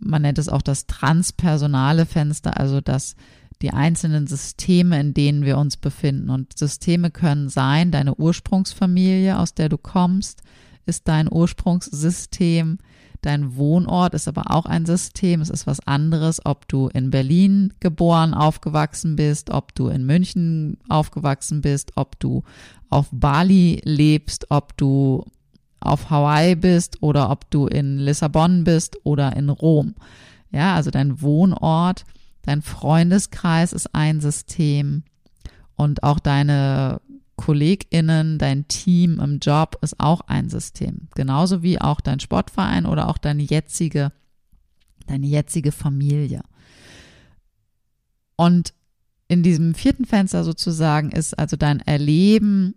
man 0.00 0.22
nennt 0.22 0.38
es 0.38 0.48
auch 0.48 0.62
das 0.62 0.86
transpersonale 0.86 2.06
Fenster, 2.06 2.58
also 2.58 2.80
das 2.80 3.16
die 3.62 3.70
einzelnen 3.70 4.26
Systeme, 4.26 5.00
in 5.00 5.14
denen 5.14 5.44
wir 5.44 5.58
uns 5.58 5.76
befinden. 5.76 6.30
Und 6.30 6.56
Systeme 6.56 7.10
können 7.10 7.48
sein, 7.48 7.90
deine 7.90 8.14
Ursprungsfamilie, 8.14 9.38
aus 9.38 9.54
der 9.54 9.68
du 9.68 9.78
kommst, 9.78 10.42
ist 10.86 11.08
dein 11.08 11.30
Ursprungssystem. 11.30 12.78
Dein 13.20 13.56
Wohnort 13.56 14.14
ist 14.14 14.28
aber 14.28 14.54
auch 14.54 14.64
ein 14.64 14.86
System. 14.86 15.40
Es 15.40 15.50
ist 15.50 15.66
was 15.66 15.80
anderes, 15.80 16.44
ob 16.46 16.68
du 16.68 16.88
in 16.88 17.10
Berlin 17.10 17.74
geboren, 17.80 18.32
aufgewachsen 18.32 19.16
bist, 19.16 19.50
ob 19.50 19.74
du 19.74 19.88
in 19.88 20.06
München 20.06 20.78
aufgewachsen 20.88 21.60
bist, 21.60 21.92
ob 21.96 22.18
du 22.20 22.44
auf 22.90 23.08
Bali 23.10 23.80
lebst, 23.84 24.46
ob 24.50 24.76
du 24.76 25.24
auf 25.80 26.10
Hawaii 26.10 26.54
bist 26.54 27.02
oder 27.02 27.30
ob 27.30 27.50
du 27.50 27.66
in 27.66 27.98
Lissabon 27.98 28.64
bist 28.64 28.96
oder 29.04 29.36
in 29.36 29.48
Rom. 29.48 29.94
Ja, 30.50 30.74
also 30.74 30.90
dein 30.90 31.20
Wohnort, 31.20 32.04
dein 32.48 32.62
Freundeskreis 32.62 33.74
ist 33.74 33.94
ein 33.94 34.20
System 34.20 35.02
und 35.76 36.02
auch 36.02 36.18
deine 36.18 37.00
KollegInnen, 37.36 38.38
dein 38.38 38.66
Team 38.68 39.20
im 39.20 39.38
Job 39.38 39.78
ist 39.82 40.00
auch 40.00 40.22
ein 40.22 40.48
System. 40.48 41.08
Genauso 41.14 41.62
wie 41.62 41.78
auch 41.78 42.00
dein 42.00 42.20
Sportverein 42.20 42.86
oder 42.86 43.08
auch 43.08 43.18
deine 43.18 43.42
jetzige, 43.42 44.12
deine 45.06 45.26
jetzige 45.26 45.72
Familie. 45.72 46.42
Und 48.36 48.72
in 49.28 49.42
diesem 49.42 49.74
vierten 49.74 50.06
Fenster 50.06 50.42
sozusagen 50.42 51.10
ist 51.10 51.38
also 51.38 51.56
dein 51.56 51.80
Erleben 51.80 52.76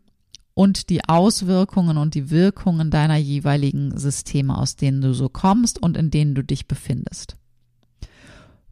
und 0.54 0.90
die 0.90 1.08
Auswirkungen 1.08 1.98
und 1.98 2.14
die 2.14 2.30
Wirkungen 2.30 2.92
deiner 2.92 3.16
jeweiligen 3.16 3.98
Systeme, 3.98 4.58
aus 4.58 4.76
denen 4.76 5.00
du 5.00 5.14
so 5.14 5.30
kommst 5.30 5.82
und 5.82 5.96
in 5.96 6.12
denen 6.12 6.36
du 6.36 6.44
dich 6.44 6.68
befindest. 6.68 7.38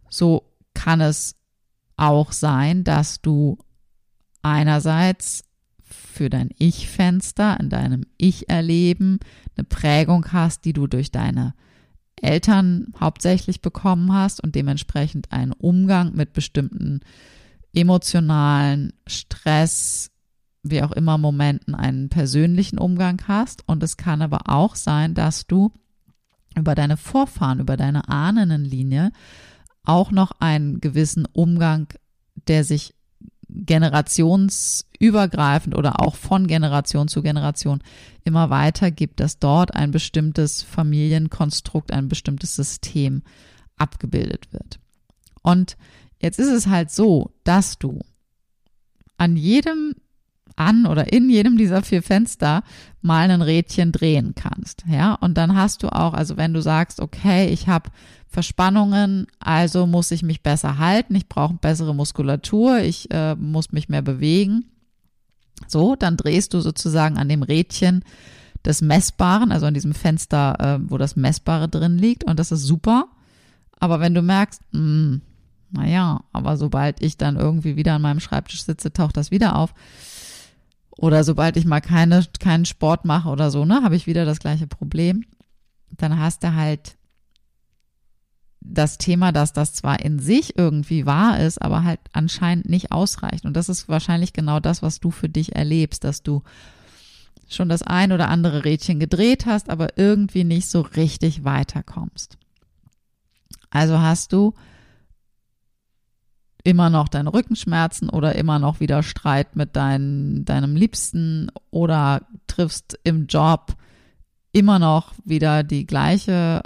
So 0.09 0.48
kann 0.79 1.01
es 1.01 1.35
auch 1.97 2.31
sein, 2.31 2.85
dass 2.85 3.21
du 3.21 3.57
einerseits 4.41 5.43
für 5.81 6.29
dein 6.29 6.51
Ich-Fenster, 6.57 7.59
in 7.59 7.69
deinem 7.69 8.05
Ich-Erleben 8.17 9.19
eine 9.57 9.65
Prägung 9.65 10.31
hast, 10.31 10.63
die 10.63 10.71
du 10.71 10.87
durch 10.87 11.11
deine 11.11 11.53
Eltern 12.15 12.93
hauptsächlich 12.97 13.61
bekommen 13.61 14.13
hast 14.13 14.41
und 14.41 14.55
dementsprechend 14.55 15.33
einen 15.33 15.51
Umgang 15.51 16.15
mit 16.15 16.31
bestimmten 16.31 17.01
emotionalen 17.73 18.93
Stress, 19.05 20.11
wie 20.63 20.81
auch 20.81 20.93
immer 20.93 21.17
Momenten 21.17 21.75
einen 21.75 22.07
persönlichen 22.07 22.77
Umgang 22.77 23.21
hast. 23.27 23.67
Und 23.67 23.83
es 23.83 23.97
kann 23.97 24.21
aber 24.21 24.43
auch 24.45 24.75
sein, 24.75 25.13
dass 25.13 25.45
du 25.45 25.73
über 26.55 26.73
deine 26.73 26.95
Vorfahren, 26.95 27.59
über 27.59 27.75
deine 27.75 28.07
Ahnenlinie 28.07 29.11
auch 29.83 30.11
noch 30.11 30.31
einen 30.39 30.81
gewissen 30.81 31.25
Umgang, 31.25 31.87
der 32.47 32.63
sich 32.63 32.93
generationsübergreifend 33.49 35.75
oder 35.75 35.99
auch 36.01 36.15
von 36.15 36.47
Generation 36.47 37.07
zu 37.07 37.23
Generation 37.23 37.81
immer 38.23 38.51
weiter 38.51 38.91
gibt, 38.91 39.19
dass 39.19 39.39
dort 39.39 39.73
ein 39.75 39.89
bestimmtes 39.91 40.61
Familienkonstrukt, 40.61 41.91
ein 41.91 42.07
bestimmtes 42.07 42.55
System 42.55 43.23
abgebildet 43.77 44.53
wird. 44.53 44.79
Und 45.41 45.75
jetzt 46.19 46.37
ist 46.37 46.51
es 46.51 46.67
halt 46.67 46.91
so, 46.91 47.31
dass 47.43 47.79
du 47.79 48.01
an 49.17 49.35
jedem 49.35 49.95
an 50.59 50.85
oder 50.85 51.11
in 51.11 51.29
jedem 51.29 51.57
dieser 51.57 51.81
vier 51.81 52.03
Fenster 52.03 52.63
mal 53.01 53.31
ein 53.31 53.41
Rädchen 53.41 53.91
drehen 53.91 54.33
kannst. 54.35 54.83
Ja, 54.89 55.15
und 55.15 55.37
dann 55.37 55.55
hast 55.55 55.83
du 55.83 55.89
auch, 55.89 56.13
also 56.13 56.37
wenn 56.37 56.53
du 56.53 56.61
sagst, 56.61 56.99
okay, 56.99 57.47
ich 57.47 57.67
habe 57.67 57.89
Verspannungen, 58.27 59.27
also 59.39 59.87
muss 59.87 60.11
ich 60.11 60.21
mich 60.21 60.43
besser 60.43 60.77
halten, 60.77 61.15
ich 61.15 61.27
brauche 61.27 61.55
bessere 61.55 61.95
Muskulatur, 61.95 62.79
ich 62.79 63.09
äh, 63.11 63.35
muss 63.35 63.71
mich 63.71 63.89
mehr 63.89 64.01
bewegen. 64.01 64.65
So, 65.67 65.95
dann 65.95 66.17
drehst 66.17 66.53
du 66.53 66.59
sozusagen 66.59 67.17
an 67.17 67.29
dem 67.29 67.43
Rädchen 67.43 68.03
des 68.65 68.81
Messbaren, 68.81 69.51
also 69.51 69.65
an 69.65 69.73
diesem 69.73 69.93
Fenster, 69.93 70.59
äh, 70.59 70.89
wo 70.89 70.97
das 70.97 71.15
Messbare 71.15 71.69
drin 71.69 71.97
liegt 71.97 72.23
und 72.23 72.37
das 72.39 72.51
ist 72.51 72.63
super. 72.63 73.07
Aber 73.79 73.99
wenn 73.99 74.13
du 74.13 74.21
merkst, 74.21 74.61
mh, 74.73 74.79
hm, 74.79 75.21
naja, 75.71 76.21
aber 76.33 76.57
sobald 76.57 77.01
ich 77.01 77.17
dann 77.17 77.35
irgendwie 77.35 77.75
wieder 77.75 77.93
an 77.93 78.01
meinem 78.01 78.19
Schreibtisch 78.19 78.63
sitze, 78.63 78.91
taucht 78.91 79.17
das 79.17 79.31
wieder 79.31 79.55
auf, 79.55 79.73
oder 80.99 81.23
sobald 81.23 81.55
ich 81.55 81.63
mal 81.63 81.79
keine, 81.79 82.25
keinen 82.39 82.65
Sport 82.65 83.05
mache 83.05 83.29
oder 83.29 83.51
so, 83.51 83.63
ne, 83.63 83.83
habe 83.83 83.95
ich 83.95 84.05
wieder 84.05 84.25
das 84.25 84.39
gleiche 84.39 84.67
Problem. 84.67 85.23
Dann 85.95 86.19
hast 86.19 86.43
du 86.43 86.53
halt 86.55 86.97
das 88.59 88.97
Thema, 88.97 89.31
dass 89.31 89.53
das 89.53 89.73
zwar 89.73 90.01
in 90.01 90.19
sich 90.19 90.57
irgendwie 90.57 91.05
wahr 91.05 91.39
ist, 91.39 91.61
aber 91.61 91.85
halt 91.85 92.01
anscheinend 92.11 92.67
nicht 92.67 92.91
ausreicht. 92.91 93.45
Und 93.45 93.55
das 93.55 93.69
ist 93.69 93.87
wahrscheinlich 93.87 94.33
genau 94.33 94.59
das, 94.59 94.81
was 94.81 94.99
du 94.99 95.09
für 95.09 95.29
dich 95.29 95.55
erlebst, 95.55 96.03
dass 96.03 96.21
du 96.21 96.43
schon 97.47 97.69
das 97.69 97.81
ein 97.81 98.11
oder 98.11 98.27
andere 98.27 98.65
Rädchen 98.65 98.99
gedreht 98.99 99.45
hast, 99.45 99.69
aber 99.69 99.97
irgendwie 99.97 100.43
nicht 100.43 100.67
so 100.67 100.81
richtig 100.81 101.45
weiterkommst. 101.45 102.37
Also 103.69 103.99
hast 103.99 104.33
du 104.33 104.53
immer 106.63 106.89
noch 106.89 107.07
deine 107.07 107.33
Rückenschmerzen 107.33 108.09
oder 108.09 108.35
immer 108.35 108.59
noch 108.59 108.79
wieder 108.79 109.03
Streit 109.03 109.55
mit 109.55 109.75
dein, 109.75 110.43
deinem 110.45 110.75
Liebsten 110.75 111.51
oder 111.71 112.27
triffst 112.47 112.99
im 113.03 113.27
Job 113.27 113.75
immer 114.51 114.79
noch 114.79 115.13
wieder 115.23 115.63
die 115.63 115.85
gleiche, 115.85 116.61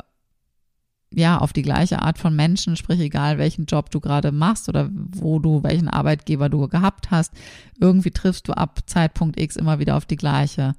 ja, 1.14 1.38
auf 1.38 1.54
die 1.54 1.62
gleiche 1.62 2.02
Art 2.02 2.18
von 2.18 2.36
Menschen, 2.36 2.76
sprich 2.76 3.00
egal 3.00 3.38
welchen 3.38 3.66
Job 3.66 3.92
du 3.92 4.00
gerade 4.00 4.32
machst 4.32 4.68
oder 4.68 4.90
wo 4.92 5.40
du, 5.40 5.64
welchen 5.64 5.90
Arbeitgeber 5.90 6.50
du 6.50 6.68
gehabt 6.68 7.12
hast, 7.12 7.32
irgendwie 7.80 8.12
triffst 8.12 8.48
du 8.48 8.54
ab 8.54 8.80
Zeitpunkt 8.88 9.40
X 9.40 9.56
immer 9.56 9.80
wieder 9.80 9.96
auf 9.96 10.06
die 10.06 10.16
gleiche, 10.16 10.74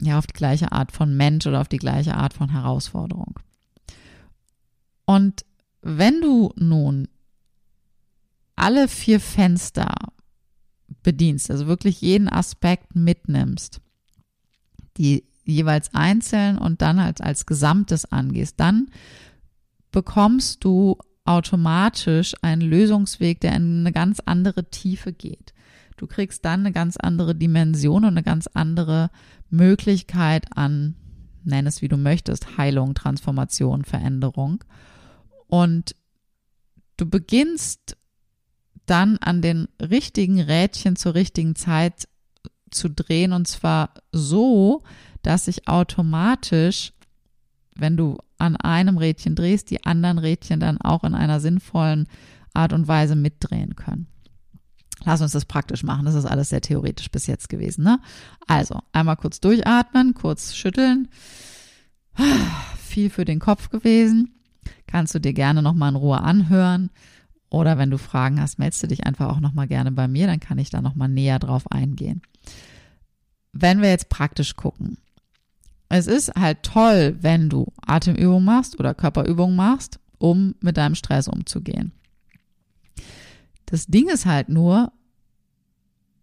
ja, 0.00 0.18
auf 0.18 0.26
die 0.26 0.34
gleiche 0.34 0.72
Art 0.72 0.92
von 0.92 1.14
Mensch 1.16 1.46
oder 1.46 1.60
auf 1.60 1.68
die 1.68 1.78
gleiche 1.78 2.14
Art 2.14 2.32
von 2.32 2.50
Herausforderung. 2.50 3.38
Und 5.04 5.44
wenn 5.82 6.20
du 6.20 6.52
nun 6.56 7.08
alle 8.56 8.88
vier 8.88 9.20
Fenster 9.20 9.94
bedienst, 11.02 11.50
also 11.50 11.66
wirklich 11.66 12.00
jeden 12.00 12.28
Aspekt 12.28 12.96
mitnimmst, 12.96 13.80
die 14.96 15.24
jeweils 15.44 15.94
einzeln 15.94 16.58
und 16.58 16.82
dann 16.82 16.98
als, 16.98 17.20
als 17.20 17.46
Gesamtes 17.46 18.10
angehst, 18.10 18.58
dann 18.58 18.88
bekommst 19.92 20.64
du 20.64 20.98
automatisch 21.24 22.34
einen 22.42 22.62
Lösungsweg, 22.62 23.40
der 23.40 23.54
in 23.54 23.80
eine 23.80 23.92
ganz 23.92 24.20
andere 24.20 24.68
Tiefe 24.70 25.12
geht. 25.12 25.52
Du 25.96 26.06
kriegst 26.06 26.44
dann 26.44 26.60
eine 26.60 26.72
ganz 26.72 26.96
andere 26.96 27.34
Dimension 27.34 28.04
und 28.04 28.10
eine 28.10 28.22
ganz 28.22 28.48
andere 28.48 29.10
Möglichkeit 29.48 30.46
an, 30.56 30.94
nenn 31.44 31.66
es 31.66 31.82
wie 31.82 31.88
du 31.88 31.96
möchtest, 31.96 32.58
Heilung, 32.58 32.94
Transformation, 32.94 33.84
Veränderung. 33.84 34.62
Und 35.46 35.94
du 36.96 37.08
beginnst 37.08 37.96
dann 38.86 39.18
an 39.18 39.42
den 39.42 39.68
richtigen 39.80 40.40
Rädchen 40.40 40.96
zur 40.96 41.14
richtigen 41.14 41.54
Zeit 41.56 42.08
zu 42.70 42.88
drehen 42.90 43.32
und 43.32 43.46
zwar 43.46 43.90
so, 44.12 44.82
dass 45.22 45.46
sich 45.46 45.68
automatisch, 45.68 46.92
wenn 47.74 47.96
du 47.96 48.18
an 48.38 48.56
einem 48.56 48.98
Rädchen 48.98 49.34
drehst, 49.34 49.70
die 49.70 49.84
anderen 49.84 50.18
Rädchen 50.18 50.60
dann 50.60 50.80
auch 50.80 51.04
in 51.04 51.14
einer 51.14 51.40
sinnvollen 51.40 52.06
Art 52.54 52.72
und 52.72 52.88
Weise 52.88 53.16
mitdrehen 53.16 53.76
können. 53.76 54.06
Lass 55.04 55.20
uns 55.20 55.32
das 55.32 55.44
praktisch 55.44 55.82
machen. 55.82 56.06
Das 56.06 56.14
ist 56.14 56.24
alles 56.24 56.48
sehr 56.48 56.60
theoretisch 56.60 57.10
bis 57.10 57.26
jetzt 57.26 57.48
gewesen. 57.48 57.84
Ne? 57.84 58.00
Also 58.46 58.80
einmal 58.92 59.16
kurz 59.16 59.40
durchatmen, 59.40 60.14
kurz 60.14 60.54
schütteln. 60.54 61.08
Viel 62.78 63.10
für 63.10 63.24
den 63.24 63.38
Kopf 63.38 63.68
gewesen. 63.68 64.34
Kannst 64.86 65.14
du 65.14 65.18
dir 65.18 65.32
gerne 65.32 65.62
nochmal 65.62 65.90
in 65.90 65.96
Ruhe 65.96 66.20
anhören. 66.20 66.90
Oder 67.48 67.78
wenn 67.78 67.90
du 67.90 67.98
Fragen 67.98 68.40
hast, 68.40 68.58
meldest 68.58 68.82
du 68.82 68.88
dich 68.88 69.06
einfach 69.06 69.28
auch 69.28 69.40
nochmal 69.40 69.68
gerne 69.68 69.92
bei 69.92 70.08
mir, 70.08 70.26
dann 70.26 70.40
kann 70.40 70.58
ich 70.58 70.70
da 70.70 70.82
nochmal 70.82 71.08
näher 71.08 71.38
drauf 71.38 71.70
eingehen. 71.70 72.22
Wenn 73.52 73.80
wir 73.80 73.88
jetzt 73.88 74.08
praktisch 74.08 74.56
gucken, 74.56 74.98
es 75.88 76.06
ist 76.06 76.34
halt 76.34 76.62
toll, 76.62 77.16
wenn 77.20 77.48
du 77.48 77.72
Atemübungen 77.86 78.44
machst 78.44 78.78
oder 78.80 78.94
Körperübungen 78.94 79.54
machst, 79.54 80.00
um 80.18 80.54
mit 80.60 80.76
deinem 80.76 80.94
Stress 80.94 81.28
umzugehen. 81.28 81.92
Das 83.66 83.86
Ding 83.86 84.08
ist 84.08 84.26
halt 84.26 84.48
nur, 84.48 84.92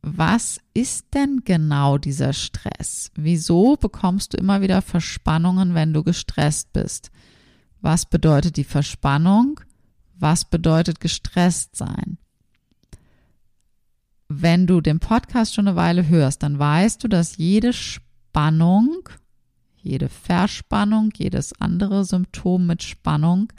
was 0.01 0.59
ist 0.73 1.13
denn 1.13 1.41
genau 1.45 1.97
dieser 1.97 2.33
Stress? 2.33 3.11
Wieso 3.15 3.77
bekommst 3.77 4.33
du 4.33 4.37
immer 4.37 4.61
wieder 4.61 4.81
Verspannungen, 4.81 5.73
wenn 5.73 5.93
du 5.93 6.03
gestresst 6.03 6.73
bist? 6.73 7.09
Was 7.79 8.05
bedeutet 8.05 8.57
die 8.57 8.65
Verspannung? 8.65 9.61
Was 10.23 10.45
bedeutet 10.45 11.01
gestresst 11.01 11.75
sein? 11.75 12.17
Wenn 14.29 14.67
du 14.67 14.79
den 14.79 15.01
Podcast 15.01 15.53
schon 15.53 15.67
eine 15.67 15.75
Weile 15.75 16.07
hörst, 16.07 16.43
dann 16.43 16.57
weißt 16.57 17.03
du, 17.03 17.09
dass 17.09 17.35
jede 17.35 17.73
Spannung, 17.73 19.09
jede 19.75 20.07
Verspannung, 20.07 21.09
jedes 21.17 21.59
andere 21.59 22.05
Symptom 22.05 22.65
mit 22.65 22.83
Spannung 22.83 23.51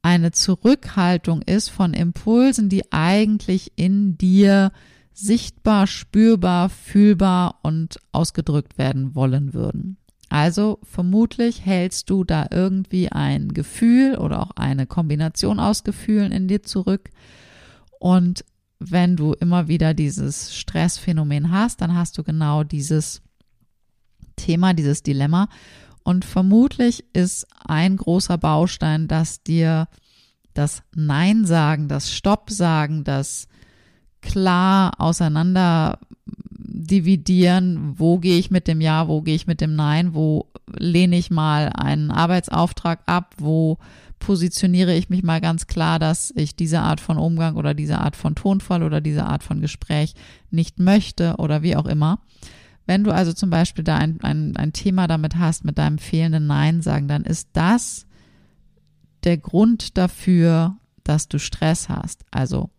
eine 0.00 0.30
Zurückhaltung 0.32 1.42
ist 1.42 1.68
von 1.68 1.92
Impulsen, 1.92 2.70
die 2.70 2.90
eigentlich 2.90 3.72
in 3.76 4.16
dir 4.16 4.72
sichtbar, 5.12 5.86
spürbar, 5.86 6.70
fühlbar 6.70 7.58
und 7.62 7.98
ausgedrückt 8.10 8.78
werden 8.78 9.14
wollen 9.14 9.52
würden. 9.52 9.98
Also 10.28 10.78
vermutlich 10.82 11.64
hältst 11.64 12.10
du 12.10 12.24
da 12.24 12.46
irgendwie 12.50 13.10
ein 13.10 13.48
Gefühl 13.48 14.16
oder 14.16 14.42
auch 14.42 14.50
eine 14.56 14.86
Kombination 14.86 15.58
aus 15.58 15.84
Gefühlen 15.84 16.32
in 16.32 16.48
dir 16.48 16.62
zurück. 16.62 17.10
Und 17.98 18.44
wenn 18.78 19.16
du 19.16 19.32
immer 19.32 19.68
wieder 19.68 19.94
dieses 19.94 20.54
Stressphänomen 20.54 21.50
hast, 21.50 21.80
dann 21.80 21.94
hast 21.94 22.18
du 22.18 22.22
genau 22.22 22.62
dieses 22.62 23.22
Thema, 24.36 24.74
dieses 24.74 25.02
Dilemma. 25.02 25.48
Und 26.04 26.24
vermutlich 26.24 27.04
ist 27.12 27.46
ein 27.66 27.96
großer 27.96 28.38
Baustein, 28.38 29.08
dass 29.08 29.42
dir 29.42 29.88
das 30.54 30.82
Nein 30.94 31.44
sagen, 31.44 31.88
das 31.88 32.12
Stopp 32.12 32.50
sagen, 32.50 33.04
das 33.04 33.48
klar 34.20 34.92
auseinander 34.98 35.98
dividieren, 36.90 37.94
wo 37.98 38.18
gehe 38.18 38.38
ich 38.38 38.50
mit 38.50 38.66
dem 38.68 38.80
Ja, 38.80 39.08
wo 39.08 39.22
gehe 39.22 39.34
ich 39.34 39.46
mit 39.46 39.60
dem 39.60 39.74
Nein, 39.74 40.14
wo 40.14 40.46
lehne 40.76 41.16
ich 41.16 41.30
mal 41.30 41.70
einen 41.74 42.10
Arbeitsauftrag 42.10 43.00
ab, 43.06 43.34
wo 43.38 43.78
positioniere 44.18 44.94
ich 44.94 45.08
mich 45.08 45.22
mal 45.22 45.40
ganz 45.40 45.66
klar, 45.66 45.98
dass 45.98 46.32
ich 46.34 46.56
diese 46.56 46.80
Art 46.80 47.00
von 47.00 47.18
Umgang 47.18 47.56
oder 47.56 47.74
diese 47.74 47.98
Art 47.98 48.16
von 48.16 48.34
Tonfall 48.34 48.82
oder 48.82 49.00
diese 49.00 49.24
Art 49.24 49.42
von 49.42 49.60
Gespräch 49.60 50.14
nicht 50.50 50.78
möchte 50.78 51.36
oder 51.38 51.62
wie 51.62 51.76
auch 51.76 51.86
immer. 51.86 52.20
Wenn 52.86 53.04
du 53.04 53.12
also 53.12 53.32
zum 53.32 53.50
Beispiel 53.50 53.84
da 53.84 53.96
ein, 53.96 54.18
ein, 54.22 54.56
ein 54.56 54.72
Thema 54.72 55.06
damit 55.06 55.36
hast, 55.36 55.64
mit 55.64 55.78
deinem 55.78 55.98
fehlenden 55.98 56.46
Nein 56.46 56.80
sagen, 56.80 57.06
dann 57.06 57.24
ist 57.24 57.50
das 57.52 58.06
der 59.24 59.36
Grund 59.36 59.98
dafür, 59.98 60.76
dass 61.04 61.28
du 61.28 61.38
Stress 61.38 61.88
hast. 61.88 62.24
Also 62.30 62.70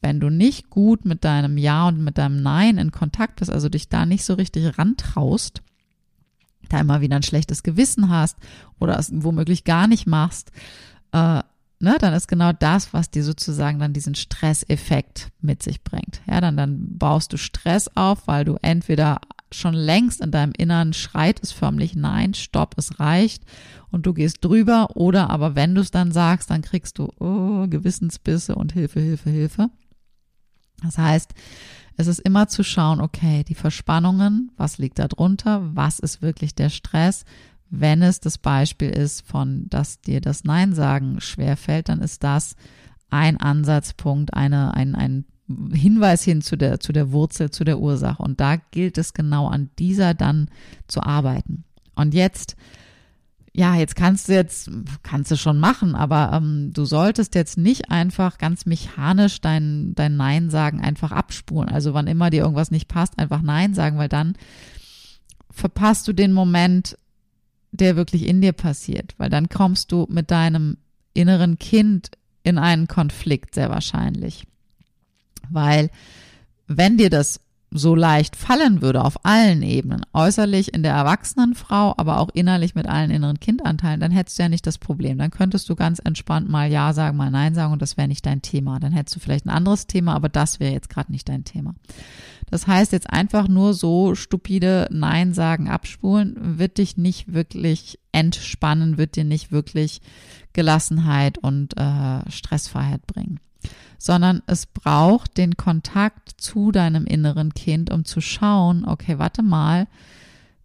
wenn 0.00 0.20
du 0.20 0.30
nicht 0.30 0.70
gut 0.70 1.04
mit 1.04 1.24
deinem 1.24 1.56
Ja 1.58 1.88
und 1.88 2.02
mit 2.02 2.18
deinem 2.18 2.42
Nein 2.42 2.78
in 2.78 2.92
Kontakt 2.92 3.36
bist, 3.36 3.50
also 3.50 3.68
dich 3.68 3.88
da 3.88 4.06
nicht 4.06 4.24
so 4.24 4.34
richtig 4.34 4.78
rantraust, 4.78 5.62
da 6.68 6.80
immer 6.80 7.00
wieder 7.00 7.16
ein 7.16 7.22
schlechtes 7.22 7.62
Gewissen 7.62 8.10
hast 8.10 8.36
oder 8.78 8.98
es 8.98 9.10
womöglich 9.12 9.64
gar 9.64 9.86
nicht 9.86 10.06
machst, 10.06 10.52
äh, 11.12 11.42
ne, 11.80 11.96
dann 11.98 12.14
ist 12.14 12.28
genau 12.28 12.52
das, 12.52 12.92
was 12.92 13.10
dir 13.10 13.24
sozusagen 13.24 13.78
dann 13.78 13.92
diesen 13.92 14.14
Stresseffekt 14.14 15.28
mit 15.40 15.62
sich 15.62 15.82
bringt. 15.82 16.20
Ja, 16.26 16.40
dann, 16.40 16.56
dann 16.56 16.98
baust 16.98 17.32
du 17.32 17.36
Stress 17.36 17.88
auf, 17.94 18.26
weil 18.26 18.44
du 18.44 18.56
entweder 18.62 19.20
schon 19.52 19.74
längst 19.74 20.20
in 20.20 20.32
deinem 20.32 20.52
Innern 20.56 20.92
schreit 20.92 21.40
es 21.42 21.52
förmlich, 21.52 21.94
nein, 21.94 22.34
stopp, 22.34 22.74
es 22.78 22.98
reicht 22.98 23.44
und 23.90 24.06
du 24.06 24.12
gehst 24.12 24.44
drüber 24.44 24.96
oder 24.96 25.30
aber 25.30 25.54
wenn 25.54 25.74
du 25.74 25.80
es 25.80 25.90
dann 25.90 26.10
sagst, 26.10 26.50
dann 26.50 26.62
kriegst 26.62 26.98
du 26.98 27.12
oh, 27.20 27.66
Gewissensbisse 27.68 28.54
und 28.56 28.72
Hilfe, 28.72 29.00
Hilfe, 29.00 29.30
Hilfe. 29.30 29.70
Das 30.82 30.98
heißt, 30.98 31.32
es 31.96 32.06
ist 32.06 32.18
immer 32.20 32.48
zu 32.48 32.62
schauen, 32.62 33.00
okay, 33.00 33.44
die 33.44 33.54
Verspannungen, 33.54 34.52
was 34.56 34.78
liegt 34.78 34.98
da 34.98 35.08
drunter, 35.08 35.62
was 35.74 35.98
ist 35.98 36.20
wirklich 36.22 36.54
der 36.54 36.68
Stress, 36.68 37.24
wenn 37.70 38.02
es 38.02 38.20
das 38.20 38.38
Beispiel 38.38 38.90
ist 38.90 39.26
von, 39.26 39.68
dass 39.68 40.00
dir 40.00 40.20
das 40.20 40.44
Nein 40.44 40.72
sagen 40.72 41.20
schwerfällt, 41.20 41.88
dann 41.88 42.00
ist 42.00 42.22
das 42.22 42.54
ein 43.10 43.38
Ansatzpunkt, 43.38 44.34
eine, 44.34 44.74
ein, 44.74 44.94
ein 44.94 45.24
Hinweis 45.72 46.22
hin 46.22 46.42
zu 46.42 46.56
der, 46.56 46.80
zu 46.80 46.92
der 46.92 47.12
Wurzel, 47.12 47.50
zu 47.50 47.64
der 47.64 47.78
Ursache. 47.78 48.22
Und 48.22 48.40
da 48.40 48.56
gilt 48.56 48.98
es 48.98 49.14
genau 49.14 49.48
an 49.48 49.70
dieser 49.78 50.14
dann 50.14 50.50
zu 50.88 51.02
arbeiten. 51.02 51.64
Und 51.94 52.14
jetzt, 52.14 52.56
ja, 53.56 53.74
jetzt 53.74 53.96
kannst 53.96 54.28
du 54.28 54.34
jetzt, 54.34 54.70
kannst 55.02 55.30
du 55.30 55.36
schon 55.36 55.58
machen, 55.58 55.94
aber 55.94 56.30
ähm, 56.34 56.74
du 56.74 56.84
solltest 56.84 57.34
jetzt 57.34 57.56
nicht 57.56 57.90
einfach 57.90 58.36
ganz 58.36 58.66
mechanisch 58.66 59.40
dein, 59.40 59.94
dein 59.94 60.18
Nein 60.18 60.50
sagen 60.50 60.82
einfach 60.82 61.10
abspulen. 61.10 61.70
Also 61.70 61.94
wann 61.94 62.06
immer 62.06 62.28
dir 62.28 62.42
irgendwas 62.42 62.70
nicht 62.70 62.86
passt, 62.86 63.18
einfach 63.18 63.40
Nein 63.40 63.72
sagen, 63.72 63.96
weil 63.96 64.10
dann 64.10 64.36
verpasst 65.50 66.06
du 66.06 66.12
den 66.12 66.34
Moment, 66.34 66.98
der 67.72 67.96
wirklich 67.96 68.26
in 68.26 68.42
dir 68.42 68.52
passiert, 68.52 69.14
weil 69.16 69.30
dann 69.30 69.48
kommst 69.48 69.90
du 69.90 70.06
mit 70.10 70.30
deinem 70.30 70.76
inneren 71.14 71.58
Kind 71.58 72.10
in 72.42 72.58
einen 72.58 72.88
Konflikt 72.88 73.54
sehr 73.54 73.70
wahrscheinlich. 73.70 74.46
Weil 75.48 75.88
wenn 76.66 76.98
dir 76.98 77.08
das 77.08 77.40
so 77.70 77.94
leicht 77.94 78.36
fallen 78.36 78.80
würde 78.80 79.04
auf 79.04 79.24
allen 79.24 79.62
Ebenen, 79.62 80.02
äußerlich 80.12 80.72
in 80.72 80.82
der 80.82 80.94
erwachsenen 80.94 81.54
Frau, 81.54 81.94
aber 81.96 82.20
auch 82.20 82.30
innerlich 82.32 82.74
mit 82.74 82.86
allen 82.86 83.10
inneren 83.10 83.40
Kindanteilen, 83.40 84.00
dann 84.00 84.12
hättest 84.12 84.38
du 84.38 84.44
ja 84.44 84.48
nicht 84.48 84.66
das 84.66 84.78
Problem. 84.78 85.18
Dann 85.18 85.30
könntest 85.30 85.68
du 85.68 85.74
ganz 85.74 85.98
entspannt 85.98 86.48
mal 86.48 86.70
Ja 86.70 86.92
sagen, 86.92 87.16
mal 87.16 87.30
Nein 87.30 87.54
sagen 87.54 87.72
und 87.72 87.82
das 87.82 87.96
wäre 87.96 88.08
nicht 88.08 88.24
dein 88.24 88.42
Thema. 88.42 88.78
Dann 88.78 88.92
hättest 88.92 89.16
du 89.16 89.20
vielleicht 89.20 89.46
ein 89.46 89.50
anderes 89.50 89.86
Thema, 89.86 90.14
aber 90.14 90.28
das 90.28 90.60
wäre 90.60 90.72
jetzt 90.72 90.90
gerade 90.90 91.12
nicht 91.12 91.28
dein 91.28 91.44
Thema. 91.44 91.74
Das 92.48 92.68
heißt, 92.68 92.92
jetzt 92.92 93.10
einfach 93.10 93.48
nur 93.48 93.74
so 93.74 94.14
stupide 94.14 94.86
Nein 94.92 95.34
sagen, 95.34 95.68
abspulen, 95.68 96.58
wird 96.58 96.78
dich 96.78 96.96
nicht 96.96 97.32
wirklich 97.32 97.98
entspannen, 98.12 98.98
wird 98.98 99.16
dir 99.16 99.24
nicht 99.24 99.50
wirklich 99.50 100.00
Gelassenheit 100.52 101.38
und 101.38 101.76
äh, 101.76 102.30
Stressfreiheit 102.30 103.06
bringen 103.06 103.40
sondern 103.98 104.42
es 104.46 104.66
braucht 104.66 105.36
den 105.38 105.56
Kontakt 105.56 106.40
zu 106.40 106.70
deinem 106.72 107.06
inneren 107.06 107.54
Kind, 107.54 107.90
um 107.90 108.04
zu 108.04 108.20
schauen, 108.20 108.84
okay, 108.84 109.18
warte 109.18 109.42
mal, 109.42 109.86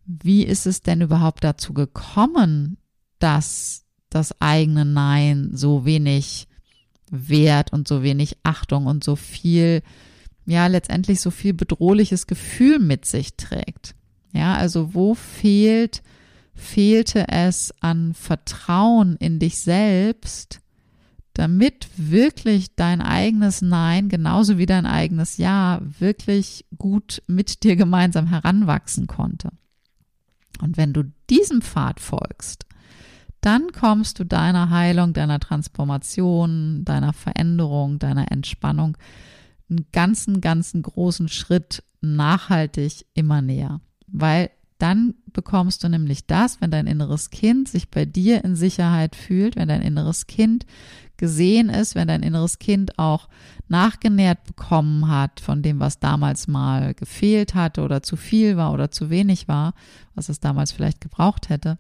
wie 0.06 0.44
ist 0.44 0.66
es 0.66 0.82
denn 0.82 1.02
überhaupt 1.02 1.44
dazu 1.44 1.74
gekommen, 1.74 2.78
dass 3.20 3.86
das 4.10 4.42
eigene 4.42 4.86
Nein 4.86 5.52
so 5.54 5.86
wenig 5.86 6.48
Wert 7.10 7.74
und 7.74 7.88
so 7.88 8.04
wenig 8.04 8.38
Achtung 8.44 8.86
und 8.88 9.04
so 9.04 9.16
viel, 9.16 9.84
ja, 10.46 10.68
letztendlich 10.68 11.22
so 11.22 11.32
viel 11.32 11.54
bedrohliches 11.54 12.28
Gefühl 12.28 12.80
mit 12.80 13.06
sich 13.06 13.36
trägt. 13.36 13.96
Ja, 14.34 14.56
also 14.56 14.94
wo 14.94 15.14
fehlt, 15.14 16.02
fehlte 16.54 17.28
es 17.28 17.74
an 17.82 18.14
Vertrauen 18.14 19.18
in 19.18 19.40
dich 19.40 19.60
selbst, 19.60 20.62
damit 21.34 21.88
wirklich 21.96 22.76
dein 22.76 23.02
eigenes 23.02 23.62
Nein 23.62 24.10
genauso 24.10 24.58
wie 24.58 24.66
dein 24.66 24.86
eigenes 24.86 25.38
Ja 25.38 25.80
wirklich 25.82 26.66
gut 26.78 27.24
mit 27.28 27.64
dir 27.64 27.76
gemeinsam 27.76 28.28
heranwachsen 28.28 29.08
konnte. 29.08 29.52
Und 30.62 30.78
wenn 30.78 30.94
du 30.94 31.04
diesem 31.30 31.62
Pfad 31.62 32.00
folgst, 32.00 32.66
dann 33.40 33.72
kommst 33.72 34.20
du 34.20 34.24
deiner 34.24 34.70
Heilung, 34.70 35.14
deiner 35.14 35.40
Transformation, 35.40 36.86
deiner 36.86 37.14
Veränderung, 37.14 37.98
deiner 37.98 38.32
Entspannung 38.32 38.98
einen 39.70 39.88
ganzen, 39.92 40.42
ganzen 40.42 40.84
großen 40.84 41.28
Schritt 41.28 41.84
nachhaltig 42.02 43.06
immer 43.14 43.42
näher. 43.42 43.82
Weil 44.08 44.52
dann 44.78 45.16
bekommst 45.28 45.84
du 45.84 45.90
nämlich 45.90 46.26
das, 46.26 46.60
wenn 46.60 46.72
dein 46.72 46.88
inneres 46.88 47.30
Kind 47.30 47.68
sich 47.68 47.90
bei 47.90 48.06
dir 48.06 48.44
in 48.44 48.56
Sicherheit 48.56 49.16
fühlt, 49.16 49.56
wenn 49.56 49.68
dein 49.68 49.82
inneres 49.82 50.28
Kind 50.28 50.66
gesehen 51.22 51.70
ist, 51.70 51.96
wenn 51.96 52.08
dein 52.10 52.24
inneres 52.24 52.60
Kind 52.60 52.98
auch 53.00 53.30
nachgenährt 53.70 54.44
bekommen 54.44 55.08
hat 55.08 55.40
von 55.40 55.62
dem, 55.62 55.80
was 55.80 56.00
damals 56.00 56.48
mal 56.48 56.96
gefehlt 56.96 57.54
hatte 57.56 57.84
oder 57.84 58.02
zu 58.02 58.18
viel 58.18 58.58
war 58.58 58.74
oder 58.74 58.92
zu 58.92 59.10
wenig 59.10 59.48
war, 59.48 59.74
was 60.16 60.28
es 60.28 60.40
damals 60.40 60.72
vielleicht 60.72 61.00
gebraucht 61.00 61.48
hätte, 61.48 61.78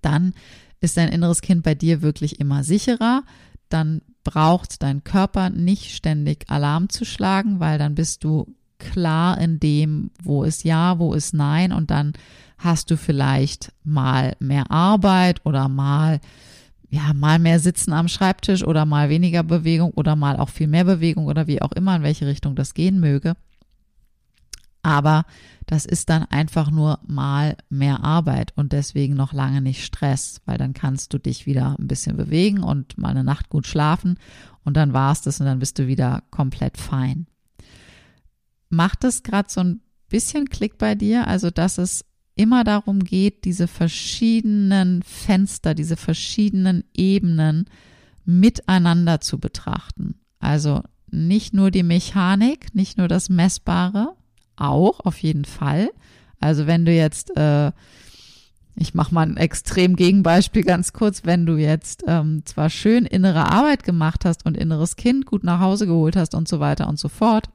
dann 0.00 0.32
ist 0.80 0.96
dein 0.96 1.08
inneres 1.08 1.42
Kind 1.42 1.64
bei 1.64 1.74
dir 1.74 2.00
wirklich 2.00 2.38
immer 2.40 2.62
sicherer. 2.62 3.24
Dann 3.68 4.02
braucht 4.22 4.82
dein 4.82 5.02
Körper 5.02 5.50
nicht 5.50 5.94
ständig 5.94 6.48
Alarm 6.48 6.88
zu 6.88 7.04
schlagen, 7.04 7.58
weil 7.58 7.78
dann 7.78 7.96
bist 7.96 8.22
du 8.22 8.54
klar 8.78 9.38
in 9.38 9.58
dem, 9.58 10.12
wo 10.22 10.44
ist 10.44 10.62
Ja, 10.62 11.00
wo 11.00 11.12
ist 11.12 11.34
Nein 11.34 11.72
und 11.72 11.90
dann 11.90 12.12
hast 12.56 12.90
du 12.92 12.96
vielleicht 12.96 13.72
mal 13.82 14.36
mehr 14.38 14.70
Arbeit 14.70 15.44
oder 15.44 15.68
mal 15.68 16.20
ja, 16.92 17.14
mal 17.14 17.38
mehr 17.38 17.58
sitzen 17.58 17.94
am 17.94 18.06
Schreibtisch 18.06 18.62
oder 18.64 18.84
mal 18.84 19.08
weniger 19.08 19.42
Bewegung 19.42 19.92
oder 19.92 20.14
mal 20.14 20.36
auch 20.36 20.50
viel 20.50 20.68
mehr 20.68 20.84
Bewegung 20.84 21.24
oder 21.24 21.46
wie 21.46 21.62
auch 21.62 21.72
immer, 21.72 21.96
in 21.96 22.02
welche 22.02 22.26
Richtung 22.26 22.54
das 22.54 22.74
gehen 22.74 23.00
möge. 23.00 23.34
Aber 24.82 25.24
das 25.64 25.86
ist 25.86 26.10
dann 26.10 26.24
einfach 26.24 26.70
nur 26.70 26.98
mal 27.06 27.56
mehr 27.70 28.04
Arbeit 28.04 28.52
und 28.56 28.72
deswegen 28.72 29.14
noch 29.14 29.32
lange 29.32 29.62
nicht 29.62 29.82
Stress, 29.82 30.42
weil 30.44 30.58
dann 30.58 30.74
kannst 30.74 31.14
du 31.14 31.18
dich 31.18 31.46
wieder 31.46 31.76
ein 31.78 31.88
bisschen 31.88 32.18
bewegen 32.18 32.62
und 32.62 32.98
mal 32.98 33.08
eine 33.08 33.24
Nacht 33.24 33.48
gut 33.48 33.66
schlafen 33.66 34.18
und 34.62 34.76
dann 34.76 34.92
war 34.92 35.12
es 35.12 35.22
das 35.22 35.40
und 35.40 35.46
dann 35.46 35.60
bist 35.60 35.78
du 35.78 35.86
wieder 35.86 36.24
komplett 36.30 36.76
fein. 36.76 37.26
Macht 38.68 39.04
es 39.04 39.22
gerade 39.22 39.48
so 39.50 39.62
ein 39.62 39.80
bisschen 40.10 40.50
Klick 40.50 40.76
bei 40.76 40.94
dir, 40.94 41.26
also 41.26 41.48
dass 41.48 41.78
es 41.78 42.04
immer 42.34 42.64
darum 42.64 43.00
geht, 43.00 43.44
diese 43.44 43.68
verschiedenen 43.68 45.02
Fenster, 45.02 45.74
diese 45.74 45.96
verschiedenen 45.96 46.84
Ebenen 46.94 47.66
miteinander 48.24 49.20
zu 49.20 49.38
betrachten. 49.38 50.14
Also 50.38 50.82
nicht 51.10 51.54
nur 51.54 51.70
die 51.70 51.82
Mechanik, 51.82 52.74
nicht 52.74 52.98
nur 52.98 53.08
das 53.08 53.28
Messbare, 53.28 54.14
auch 54.56 55.00
auf 55.00 55.18
jeden 55.18 55.44
Fall. 55.44 55.90
Also 56.40 56.66
wenn 56.66 56.84
du 56.84 56.92
jetzt, 56.92 57.36
äh, 57.36 57.72
ich 58.74 58.94
mache 58.94 59.14
mal 59.14 59.26
ein 59.26 59.36
extrem 59.36 59.96
Gegenbeispiel 59.96 60.62
ganz 60.62 60.92
kurz, 60.92 61.24
wenn 61.24 61.46
du 61.46 61.56
jetzt 61.56 62.04
ähm, 62.06 62.42
zwar 62.46 62.70
schön 62.70 63.04
innere 63.04 63.50
Arbeit 63.50 63.84
gemacht 63.84 64.24
hast 64.24 64.46
und 64.46 64.56
inneres 64.56 64.96
Kind 64.96 65.26
gut 65.26 65.44
nach 65.44 65.60
Hause 65.60 65.86
geholt 65.86 66.16
hast 66.16 66.34
und 66.34 66.48
so 66.48 66.60
weiter 66.60 66.88
und 66.88 66.98
so 66.98 67.08
fort, 67.08 67.50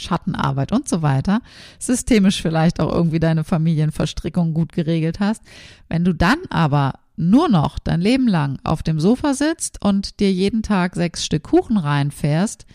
Schattenarbeit 0.00 0.72
und 0.72 0.88
so 0.88 1.02
weiter, 1.02 1.40
systemisch 1.78 2.42
vielleicht 2.42 2.80
auch 2.80 2.92
irgendwie 2.92 3.20
deine 3.20 3.44
Familienverstrickung 3.44 4.54
gut 4.54 4.72
geregelt 4.72 5.20
hast. 5.20 5.42
Wenn 5.88 6.04
du 6.04 6.12
dann 6.14 6.38
aber 6.50 6.94
nur 7.16 7.48
noch 7.48 7.78
dein 7.78 8.00
Leben 8.00 8.26
lang 8.26 8.58
auf 8.64 8.82
dem 8.82 8.98
Sofa 8.98 9.34
sitzt 9.34 9.82
und 9.84 10.20
dir 10.20 10.32
jeden 10.32 10.62
Tag 10.62 10.94
sechs 10.94 11.24
Stück 11.24 11.44
Kuchen 11.44 11.76
reinfährst, 11.76 12.66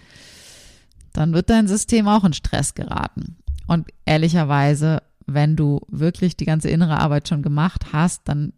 dann 1.13 1.33
wird 1.33 1.49
dein 1.49 1.67
System 1.67 2.07
auch 2.07 2.23
in 2.23 2.33
Stress 2.33 2.75
geraten. 2.75 3.37
Und 3.67 3.87
ehrlicherweise, 4.05 5.01
wenn 5.25 5.55
du 5.55 5.81
wirklich 5.87 6.37
die 6.37 6.45
ganze 6.45 6.69
innere 6.69 6.99
Arbeit 6.99 7.27
schon 7.27 7.41
gemacht 7.41 7.93
hast, 7.93 8.21
dann 8.25 8.53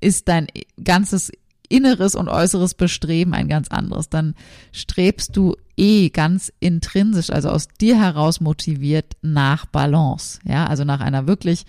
ist 0.00 0.28
dein 0.28 0.48
ganzes 0.82 1.30
inneres 1.68 2.14
und 2.14 2.28
äußeres 2.28 2.74
Bestreben 2.74 3.34
ein 3.34 3.48
ganz 3.48 3.68
anderes. 3.68 4.08
Dann 4.08 4.34
strebst 4.72 5.36
du 5.36 5.56
eh 5.76 6.10
ganz 6.10 6.52
intrinsisch, 6.60 7.30
also 7.30 7.50
aus 7.50 7.68
dir 7.68 7.98
heraus 7.98 8.40
motiviert 8.40 9.16
nach 9.22 9.66
Balance. 9.66 10.40
Ja, 10.44 10.66
also 10.66 10.84
nach 10.84 11.00
einer 11.00 11.26
wirklich 11.26 11.64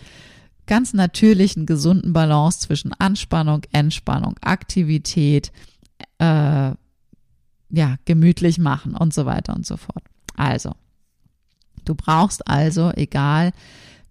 ganz 0.66 0.94
natürlichen, 0.94 1.66
gesunden 1.66 2.14
Balance 2.14 2.60
zwischen 2.60 2.94
Anspannung, 2.94 3.62
Entspannung, 3.72 4.36
Aktivität, 4.42 5.52
äh, 6.20 6.72
ja, 7.72 7.96
gemütlich 8.06 8.58
machen 8.58 8.96
und 8.96 9.14
so 9.14 9.26
weiter 9.26 9.56
und 9.56 9.66
so 9.66 9.78
fort. 9.78 10.04
Also, 10.36 10.74
du 11.86 11.96
brauchst 11.96 12.48
also, 12.48 12.92
egal 12.96 13.52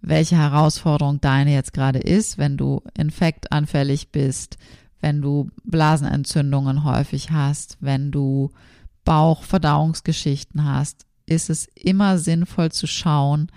welche 0.00 0.36
Herausforderung 0.36 1.20
deine 1.20 1.52
jetzt 1.52 1.72
gerade 1.72 1.98
ist, 1.98 2.38
wenn 2.38 2.56
du 2.56 2.82
infektanfällig 2.96 4.10
bist, 4.10 4.56
wenn 5.00 5.20
du 5.22 5.50
Blasenentzündungen 5.64 6.84
häufig 6.84 7.30
hast, 7.30 7.76
wenn 7.80 8.10
du 8.10 8.50
Bauchverdauungsgeschichten 9.04 10.64
hast, 10.64 11.06
ist 11.26 11.50
es 11.50 11.66
immer 11.74 12.18
sinnvoll 12.18 12.72
zu 12.72 12.86
schauen, 12.86 13.50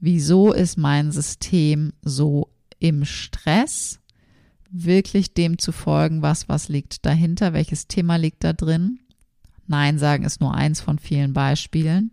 wieso 0.00 0.52
ist 0.52 0.76
mein 0.76 1.12
System 1.12 1.92
so 2.02 2.48
im 2.78 3.04
Stress, 3.04 4.00
wirklich 4.70 5.34
dem 5.34 5.58
zu 5.58 5.70
folgen, 5.72 6.22
was, 6.22 6.48
was 6.48 6.68
liegt 6.68 7.04
dahinter, 7.06 7.52
welches 7.52 7.86
Thema 7.86 8.16
liegt 8.16 8.42
da 8.42 8.52
drin. 8.52 8.98
Nein 9.66 9.98
sagen 9.98 10.24
ist 10.24 10.40
nur 10.40 10.54
eins 10.54 10.80
von 10.80 10.98
vielen 10.98 11.32
Beispielen. 11.32 12.10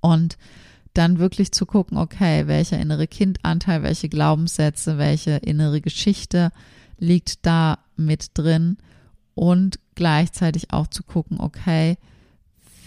Und 0.00 0.36
dann 0.92 1.18
wirklich 1.18 1.50
zu 1.50 1.66
gucken, 1.66 1.98
okay, 1.98 2.46
welcher 2.46 2.78
innere 2.78 3.08
Kindanteil, 3.08 3.82
welche 3.82 4.08
Glaubenssätze, 4.08 4.96
welche 4.96 5.32
innere 5.38 5.80
Geschichte 5.80 6.52
liegt 6.98 7.46
da 7.46 7.78
mit 7.96 8.30
drin 8.34 8.78
und 9.34 9.78
gleichzeitig 9.94 10.72
auch 10.72 10.86
zu 10.86 11.02
gucken, 11.02 11.40
okay, 11.40 11.96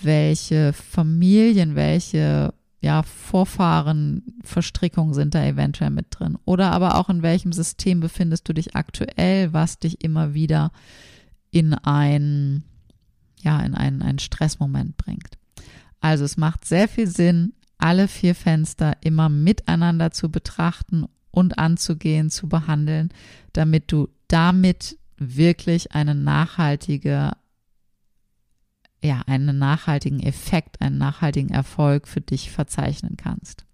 welche 0.01 0.73
Familien, 0.73 1.75
welche 1.75 2.53
ja, 2.79 3.03
Vorfahren, 3.03 4.23
sind 5.11 5.33
da 5.33 5.43
eventuell 5.43 5.89
mit 5.89 6.07
drin. 6.11 6.37
Oder 6.45 6.71
aber 6.71 6.95
auch 6.95 7.09
in 7.09 7.23
welchem 7.23 7.51
System 7.51 7.99
befindest 7.99 8.47
du 8.47 8.53
dich 8.53 8.75
aktuell, 8.75 9.51
was 9.51 9.79
dich 9.79 10.03
immer 10.03 10.33
wieder 10.33 10.71
in 11.49 11.73
ein, 11.73 12.63
ja, 13.41 13.59
in 13.61 13.73
einen, 13.73 14.01
einen 14.01 14.19
Stressmoment 14.19 14.95
bringt. 14.97 15.37
Also 15.99 16.23
es 16.23 16.37
macht 16.37 16.65
sehr 16.65 16.87
viel 16.87 17.07
Sinn, 17.07 17.53
alle 17.79 18.07
vier 18.07 18.35
Fenster 18.35 18.95
immer 19.01 19.29
miteinander 19.29 20.11
zu 20.11 20.29
betrachten 20.29 21.05
und 21.38 21.60
anzugehen, 21.60 22.32
zu 22.32 22.50
behandeln, 22.50 23.10
damit 23.54 23.91
du 23.91 24.10
damit 24.28 24.97
wirklich 25.17 25.91
eine 25.91 26.15
nachhaltige, 26.15 27.34
ja, 29.04 29.21
einen 29.28 29.60
nachhaltigen 29.60 30.19
Effekt, 30.19 30.82
einen 30.82 30.97
nachhaltigen 30.97 31.52
Erfolg 31.52 32.08
für 32.08 32.21
dich 32.21 32.50
verzeichnen 32.50 33.17
kannst. 33.17 33.65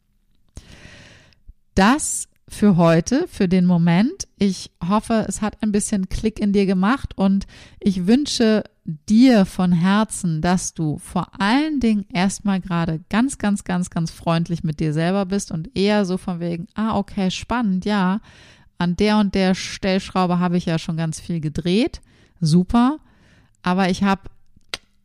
Das 1.73 2.27
für 2.49 2.75
heute, 2.75 3.29
für 3.29 3.47
den 3.47 3.65
Moment. 3.65 4.27
Ich 4.37 4.71
hoffe, 4.85 5.25
es 5.29 5.41
hat 5.41 5.63
ein 5.63 5.71
bisschen 5.71 6.09
Klick 6.09 6.41
in 6.41 6.51
dir 6.51 6.65
gemacht 6.65 7.13
und 7.17 7.47
ich 7.79 8.07
wünsche 8.07 8.65
dir 8.85 9.45
von 9.45 9.71
Herzen, 9.71 10.41
dass 10.41 10.73
du 10.73 10.97
vor 10.97 11.39
allen 11.39 11.79
Dingen 11.79 12.05
erstmal 12.11 12.59
gerade 12.59 13.01
ganz, 13.09 13.37
ganz, 13.37 13.63
ganz, 13.63 13.89
ganz 13.89 14.11
freundlich 14.11 14.63
mit 14.63 14.79
dir 14.79 14.93
selber 14.93 15.25
bist 15.25 15.51
und 15.51 15.75
eher 15.77 16.05
so 16.05 16.17
von 16.17 16.39
wegen, 16.39 16.67
ah, 16.75 16.97
okay, 16.97 17.31
spannend, 17.31 17.85
ja, 17.85 18.19
an 18.77 18.95
der 18.97 19.17
und 19.19 19.35
der 19.35 19.55
Stellschraube 19.55 20.39
habe 20.39 20.57
ich 20.57 20.65
ja 20.65 20.79
schon 20.79 20.97
ganz 20.97 21.19
viel 21.19 21.39
gedreht, 21.39 22.01
super, 22.41 22.99
aber 23.61 23.89
ich 23.89 24.03
habe 24.03 24.23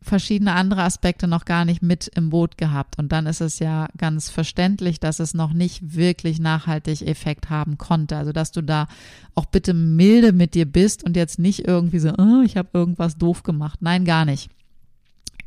verschiedene 0.01 0.53
andere 0.53 0.83
Aspekte 0.83 1.27
noch 1.27 1.45
gar 1.45 1.65
nicht 1.65 1.81
mit 1.81 2.09
im 2.15 2.29
Boot 2.29 2.57
gehabt. 2.57 2.97
Und 2.97 3.11
dann 3.11 3.25
ist 3.25 3.41
es 3.41 3.59
ja 3.59 3.87
ganz 3.97 4.29
verständlich, 4.29 4.99
dass 4.99 5.19
es 5.19 5.33
noch 5.33 5.53
nicht 5.53 5.95
wirklich 5.95 6.39
nachhaltig 6.39 7.01
Effekt 7.01 7.49
haben 7.49 7.77
konnte. 7.77 8.15
Also 8.17 8.31
dass 8.31 8.51
du 8.51 8.61
da 8.61 8.87
auch 9.35 9.45
bitte 9.45 9.73
milde 9.73 10.31
mit 10.31 10.55
dir 10.55 10.65
bist 10.65 11.03
und 11.03 11.15
jetzt 11.15 11.39
nicht 11.39 11.67
irgendwie 11.67 11.99
so, 11.99 12.13
oh, 12.17 12.41
ich 12.43 12.57
habe 12.57 12.69
irgendwas 12.73 13.17
doof 13.17 13.43
gemacht. 13.43 13.81
Nein, 13.81 14.05
gar 14.05 14.25
nicht. 14.25 14.49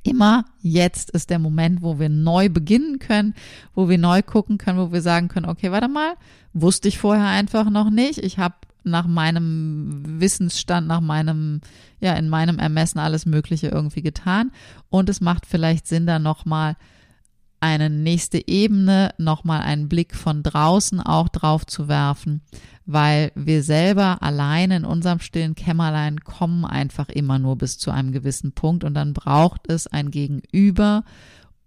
Immer 0.02 0.44
jetzt 0.60 1.10
ist 1.10 1.30
der 1.30 1.38
Moment, 1.38 1.80
wo 1.80 1.98
wir 1.98 2.08
neu 2.08 2.48
beginnen 2.48 2.98
können, 2.98 3.34
wo 3.74 3.88
wir 3.88 3.98
neu 3.98 4.22
gucken 4.22 4.58
können, 4.58 4.78
wo 4.78 4.92
wir 4.92 5.00
sagen 5.00 5.28
können, 5.28 5.46
okay, 5.46 5.70
warte 5.70 5.88
mal, 5.88 6.14
wusste 6.52 6.88
ich 6.88 6.98
vorher 6.98 7.28
einfach 7.28 7.70
noch 7.70 7.88
nicht. 7.88 8.18
Ich 8.18 8.38
habe 8.38 8.54
nach 8.84 9.06
meinem 9.06 10.20
Wissensstand, 10.20 10.86
nach 10.86 11.00
meinem, 11.00 11.60
ja, 12.00 12.14
in 12.14 12.28
meinem 12.28 12.58
Ermessen 12.58 12.98
alles 12.98 13.26
Mögliche 13.26 13.68
irgendwie 13.68 14.02
getan. 14.02 14.50
Und 14.88 15.08
es 15.08 15.20
macht 15.20 15.46
vielleicht 15.46 15.86
Sinn, 15.86 16.06
da 16.06 16.18
nochmal 16.18 16.76
eine 17.62 17.90
nächste 17.90 18.48
Ebene, 18.48 19.14
nochmal 19.18 19.60
einen 19.60 19.88
Blick 19.88 20.16
von 20.16 20.42
draußen 20.42 21.00
auch 21.00 21.28
drauf 21.28 21.64
zu 21.64 21.86
werfen, 21.86 22.42
weil 22.86 23.30
wir 23.36 23.62
selber 23.62 24.20
allein 24.20 24.72
in 24.72 24.84
unserem 24.84 25.20
stillen 25.20 25.54
Kämmerlein 25.54 26.20
kommen 26.20 26.64
einfach 26.64 27.08
immer 27.08 27.38
nur 27.38 27.56
bis 27.56 27.78
zu 27.78 27.92
einem 27.92 28.10
gewissen 28.10 28.50
Punkt 28.52 28.82
und 28.82 28.94
dann 28.94 29.14
braucht 29.14 29.70
es 29.70 29.86
ein 29.86 30.10
Gegenüber, 30.10 31.04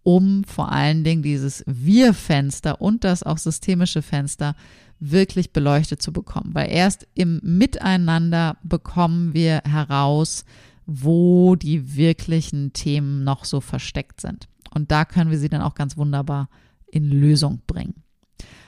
um 0.04 0.44
vor 0.44 0.72
allen 0.72 1.06
Dingen 1.06 1.24
dieses 1.24 1.64
Wir-Fenster 1.66 2.82
und 2.82 3.06
das 3.06 3.24
auch 3.24 3.38
systemische 3.38 4.02
Fenster 4.02 4.56
wirklich 5.00 5.52
beleuchtet 5.52 6.02
zu 6.02 6.12
bekommen. 6.14 6.52
Weil 6.54 6.72
erst 6.72 7.08
im 7.14 7.40
Miteinander 7.44 8.58
bekommen 8.64 9.34
wir 9.34 9.62
heraus, 9.66 10.46
wo 10.86 11.56
die 11.56 11.96
wirklichen 11.96 12.74
Themen 12.74 13.24
noch 13.24 13.46
so 13.46 13.62
versteckt 13.62 14.22
sind. 14.22 14.48
Und 14.74 14.92
da 14.92 15.06
können 15.06 15.32
wir 15.32 15.40
sie 15.40 15.50
dann 15.50 15.62
auch 15.62 15.76
ganz 15.76 15.98
wunderbar 15.98 16.50
in 16.88 17.10
Lösung 17.10 17.62
bringen. 17.66 18.04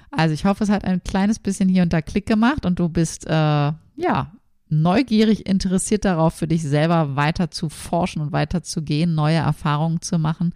Also 0.09 0.33
ich 0.33 0.45
hoffe, 0.45 0.63
es 0.63 0.69
hat 0.69 0.85
ein 0.85 1.03
kleines 1.03 1.39
bisschen 1.39 1.69
hier 1.69 1.83
und 1.83 1.93
da 1.93 2.01
Klick 2.01 2.25
gemacht 2.25 2.65
und 2.65 2.79
du 2.79 2.89
bist 2.89 3.27
äh, 3.27 3.31
ja 3.31 4.31
neugierig 4.69 5.45
interessiert 5.45 6.05
darauf, 6.05 6.33
für 6.33 6.47
dich 6.47 6.63
selber 6.63 7.15
weiter 7.15 7.51
zu 7.51 7.69
forschen 7.69 8.21
und 8.21 8.31
weiter 8.31 8.63
zu 8.63 8.81
gehen, 8.81 9.15
neue 9.15 9.37
Erfahrungen 9.37 10.01
zu 10.01 10.19
machen 10.19 10.53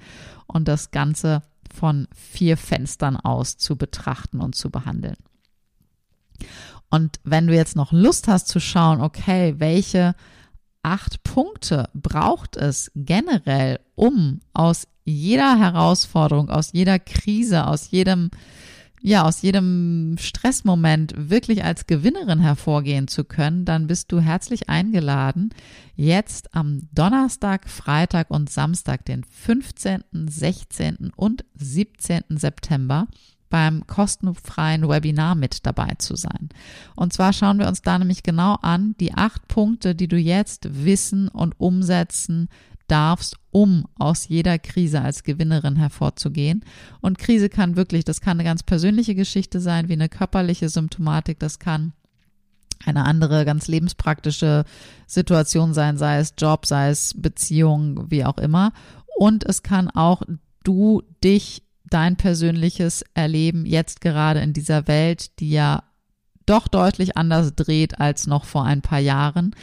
und 0.47 0.67
das 0.67 0.91
Ganze 0.91 1.43
von 1.73 2.07
vier 2.13 2.57
Fenstern 2.57 3.15
aus 3.15 3.57
zu 3.57 3.77
betrachten 3.77 4.41
und 4.41 4.55
zu 4.55 4.69
behandeln. 4.69 5.15
Und 6.89 7.19
wenn 7.23 7.47
du 7.47 7.55
jetzt 7.55 7.75
noch 7.75 7.91
Lust 7.91 8.27
hast 8.27 8.47
zu 8.47 8.59
schauen, 8.59 9.01
okay, 9.01 9.55
welche 9.57 10.13
acht 10.83 11.23
Punkte 11.23 11.89
braucht 11.93 12.57
es 12.57 12.91
generell, 12.95 13.79
um 13.95 14.41
aus 14.53 14.87
jeder 15.05 15.57
Herausforderung, 15.57 16.49
aus 16.49 16.73
jeder 16.73 16.99
Krise, 16.99 17.67
aus 17.67 17.91
jedem, 17.91 18.29
ja, 19.01 19.23
aus 19.23 19.41
jedem 19.41 20.15
Stressmoment 20.19 21.13
wirklich 21.17 21.63
als 21.63 21.87
Gewinnerin 21.87 22.39
hervorgehen 22.39 23.07
zu 23.07 23.23
können, 23.23 23.65
dann 23.65 23.87
bist 23.87 24.11
du 24.11 24.19
herzlich 24.19 24.69
eingeladen, 24.69 25.49
jetzt 25.95 26.53
am 26.53 26.87
Donnerstag, 26.91 27.69
Freitag 27.69 28.29
und 28.29 28.49
Samstag, 28.49 29.05
den 29.05 29.23
15., 29.23 30.03
16. 30.11 31.11
und 31.15 31.45
17. 31.55 32.23
September 32.29 33.07
beim 33.51 33.85
kostenfreien 33.85 34.89
Webinar 34.89 35.35
mit 35.35 35.67
dabei 35.67 35.93
zu 35.99 36.15
sein. 36.15 36.49
Und 36.95 37.13
zwar 37.13 37.33
schauen 37.33 37.59
wir 37.59 37.67
uns 37.67 37.83
da 37.83 37.99
nämlich 37.99 38.23
genau 38.23 38.55
an, 38.63 38.95
die 38.99 39.13
acht 39.13 39.47
Punkte, 39.47 39.93
die 39.93 40.07
du 40.07 40.17
jetzt 40.17 40.83
wissen 40.83 41.27
und 41.27 41.59
umsetzen 41.59 42.49
darfst, 42.87 43.37
um 43.51 43.85
aus 43.99 44.27
jeder 44.27 44.57
Krise 44.57 45.01
als 45.01 45.23
Gewinnerin 45.23 45.75
hervorzugehen. 45.75 46.65
Und 46.99 47.19
Krise 47.19 47.49
kann 47.49 47.75
wirklich, 47.75 48.03
das 48.03 48.21
kann 48.21 48.37
eine 48.37 48.43
ganz 48.43 48.63
persönliche 48.63 49.13
Geschichte 49.13 49.59
sein, 49.59 49.87
wie 49.87 49.93
eine 49.93 50.09
körperliche 50.09 50.67
Symptomatik, 50.67 51.39
das 51.39 51.59
kann 51.59 51.93
eine 52.85 53.05
andere 53.05 53.45
ganz 53.45 53.67
lebenspraktische 53.67 54.65
Situation 55.05 55.73
sein, 55.73 55.97
sei 55.97 56.17
es 56.17 56.33
Job, 56.37 56.65
sei 56.65 56.89
es 56.89 57.13
Beziehung, 57.15 58.09
wie 58.09 58.25
auch 58.25 58.37
immer. 58.37 58.73
Und 59.17 59.43
es 59.43 59.61
kann 59.61 59.89
auch 59.89 60.23
du 60.63 61.03
dich 61.23 61.63
dein 61.93 62.15
persönliches 62.15 63.03
Erleben 63.13 63.65
jetzt 63.65 64.01
gerade 64.01 64.39
in 64.39 64.53
dieser 64.53 64.87
Welt, 64.87 65.39
die 65.39 65.51
ja 65.51 65.83
doch 66.45 66.67
deutlich 66.67 67.17
anders 67.17 67.55
dreht 67.55 67.99
als 67.99 68.27
noch 68.27 68.45
vor 68.45 68.65
ein 68.65 68.81
paar 68.81 68.99
Jahren. 68.99 69.55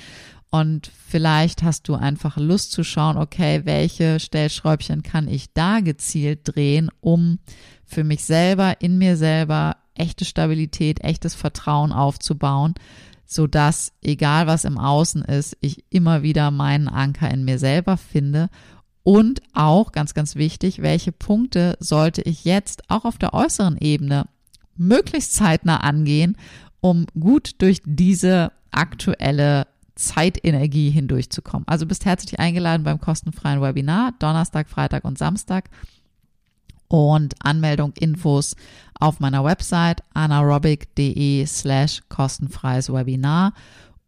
Und 0.50 0.90
vielleicht 1.06 1.62
hast 1.62 1.88
du 1.88 1.94
einfach 1.94 2.36
Lust 2.38 2.72
zu 2.72 2.82
schauen, 2.82 3.18
okay, 3.18 3.62
welche 3.64 4.18
Stellschräubchen 4.20 5.02
kann 5.02 5.28
ich 5.28 5.52
da 5.52 5.80
gezielt 5.80 6.40
drehen, 6.44 6.90
um 7.00 7.38
für 7.84 8.04
mich 8.04 8.24
selber, 8.24 8.80
in 8.80 8.96
mir 8.96 9.16
selber 9.16 9.76
echte 9.94 10.24
Stabilität, 10.24 11.04
echtes 11.04 11.34
Vertrauen 11.34 11.92
aufzubauen, 11.92 12.74
so 13.26 13.46
dass 13.46 13.92
egal 14.00 14.46
was 14.46 14.64
im 14.64 14.78
Außen 14.78 15.22
ist, 15.22 15.56
ich 15.60 15.84
immer 15.90 16.22
wieder 16.22 16.50
meinen 16.50 16.88
Anker 16.88 17.30
in 17.30 17.44
mir 17.44 17.58
selber 17.58 17.98
finde 17.98 18.48
und 19.09 19.40
auch, 19.55 19.92
ganz, 19.92 20.12
ganz 20.12 20.37
wichtig, 20.37 20.83
welche 20.83 21.12
Punkte 21.12 21.79
sollte 21.81 22.21
ich 22.21 22.44
jetzt 22.44 22.90
auch 22.90 23.07
auf 23.07 23.16
der 23.16 23.33
äußeren 23.33 23.79
Ebene 23.79 24.27
möglichst 24.77 25.33
zeitnah 25.33 25.79
angehen, 25.79 26.37
um 26.83 27.07
gut 27.18 27.53
durch 27.62 27.81
diese 27.87 28.53
aktuelle 28.71 29.66
Zeitenergie 29.94 30.90
hindurchzukommen. 30.90 31.66
Also 31.66 31.87
bist 31.87 32.05
herzlich 32.05 32.38
eingeladen 32.38 32.83
beim 32.83 33.01
kostenfreien 33.01 33.62
Webinar, 33.62 34.12
Donnerstag, 34.18 34.68
Freitag 34.68 35.07
und 35.07 35.16
Samstag. 35.16 35.71
Und 36.88 37.35
Anmeldung, 37.42 37.94
Infos 37.99 38.56
auf 39.00 39.21
meiner 39.21 39.42
Website 39.42 40.02
anaerobic.de 40.13 41.46
slash 41.46 42.02
kostenfreies 42.11 42.92
Webinar 42.92 43.54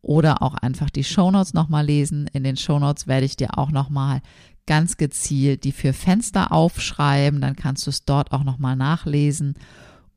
oder 0.03 0.42
auch 0.42 0.55
einfach 0.55 0.90
die 0.90 1.05
Shownotes 1.05 1.55
nochmal 1.55 1.86
lesen. 1.86 2.28
In 2.32 2.44
den 2.44 2.57
Shownotes 2.57 3.07
werde 3.07 3.26
ich 3.26 3.36
dir 3.36 3.59
auch 3.59 3.70
nochmal 3.70 4.22
ganz 4.70 4.96
gezielt 4.96 5.64
die 5.64 5.72
vier 5.72 5.92
Fenster 5.92 6.52
aufschreiben, 6.52 7.40
dann 7.40 7.56
kannst 7.56 7.86
du 7.86 7.90
es 7.90 8.04
dort 8.04 8.30
auch 8.30 8.44
nochmal 8.44 8.76
nachlesen. 8.76 9.54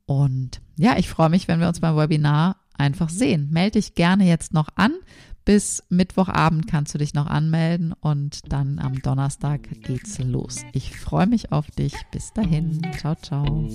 Und 0.06 0.60
ja, 0.76 0.96
ich 0.96 1.08
freue 1.08 1.28
mich, 1.28 1.48
wenn 1.48 1.58
wir 1.58 1.66
uns 1.66 1.80
beim 1.80 1.96
Webinar 1.96 2.58
einfach 2.78 3.08
sehen. 3.08 3.48
Melde 3.50 3.80
dich 3.80 3.96
gerne 3.96 4.28
jetzt 4.28 4.54
noch 4.54 4.68
an. 4.76 4.92
Bis 5.44 5.82
Mittwochabend 5.88 6.68
kannst 6.68 6.94
du 6.94 6.98
dich 6.98 7.14
noch 7.14 7.26
anmelden 7.26 7.94
und 8.00 8.52
dann 8.52 8.78
am 8.78 9.02
Donnerstag 9.02 9.68
geht's 9.82 10.20
los. 10.20 10.62
Ich 10.72 10.96
freue 10.96 11.26
mich 11.26 11.50
auf 11.50 11.68
dich. 11.72 11.92
Bis 12.12 12.32
dahin. 12.32 12.80
Ciao, 12.96 13.16
ciao. 13.16 13.68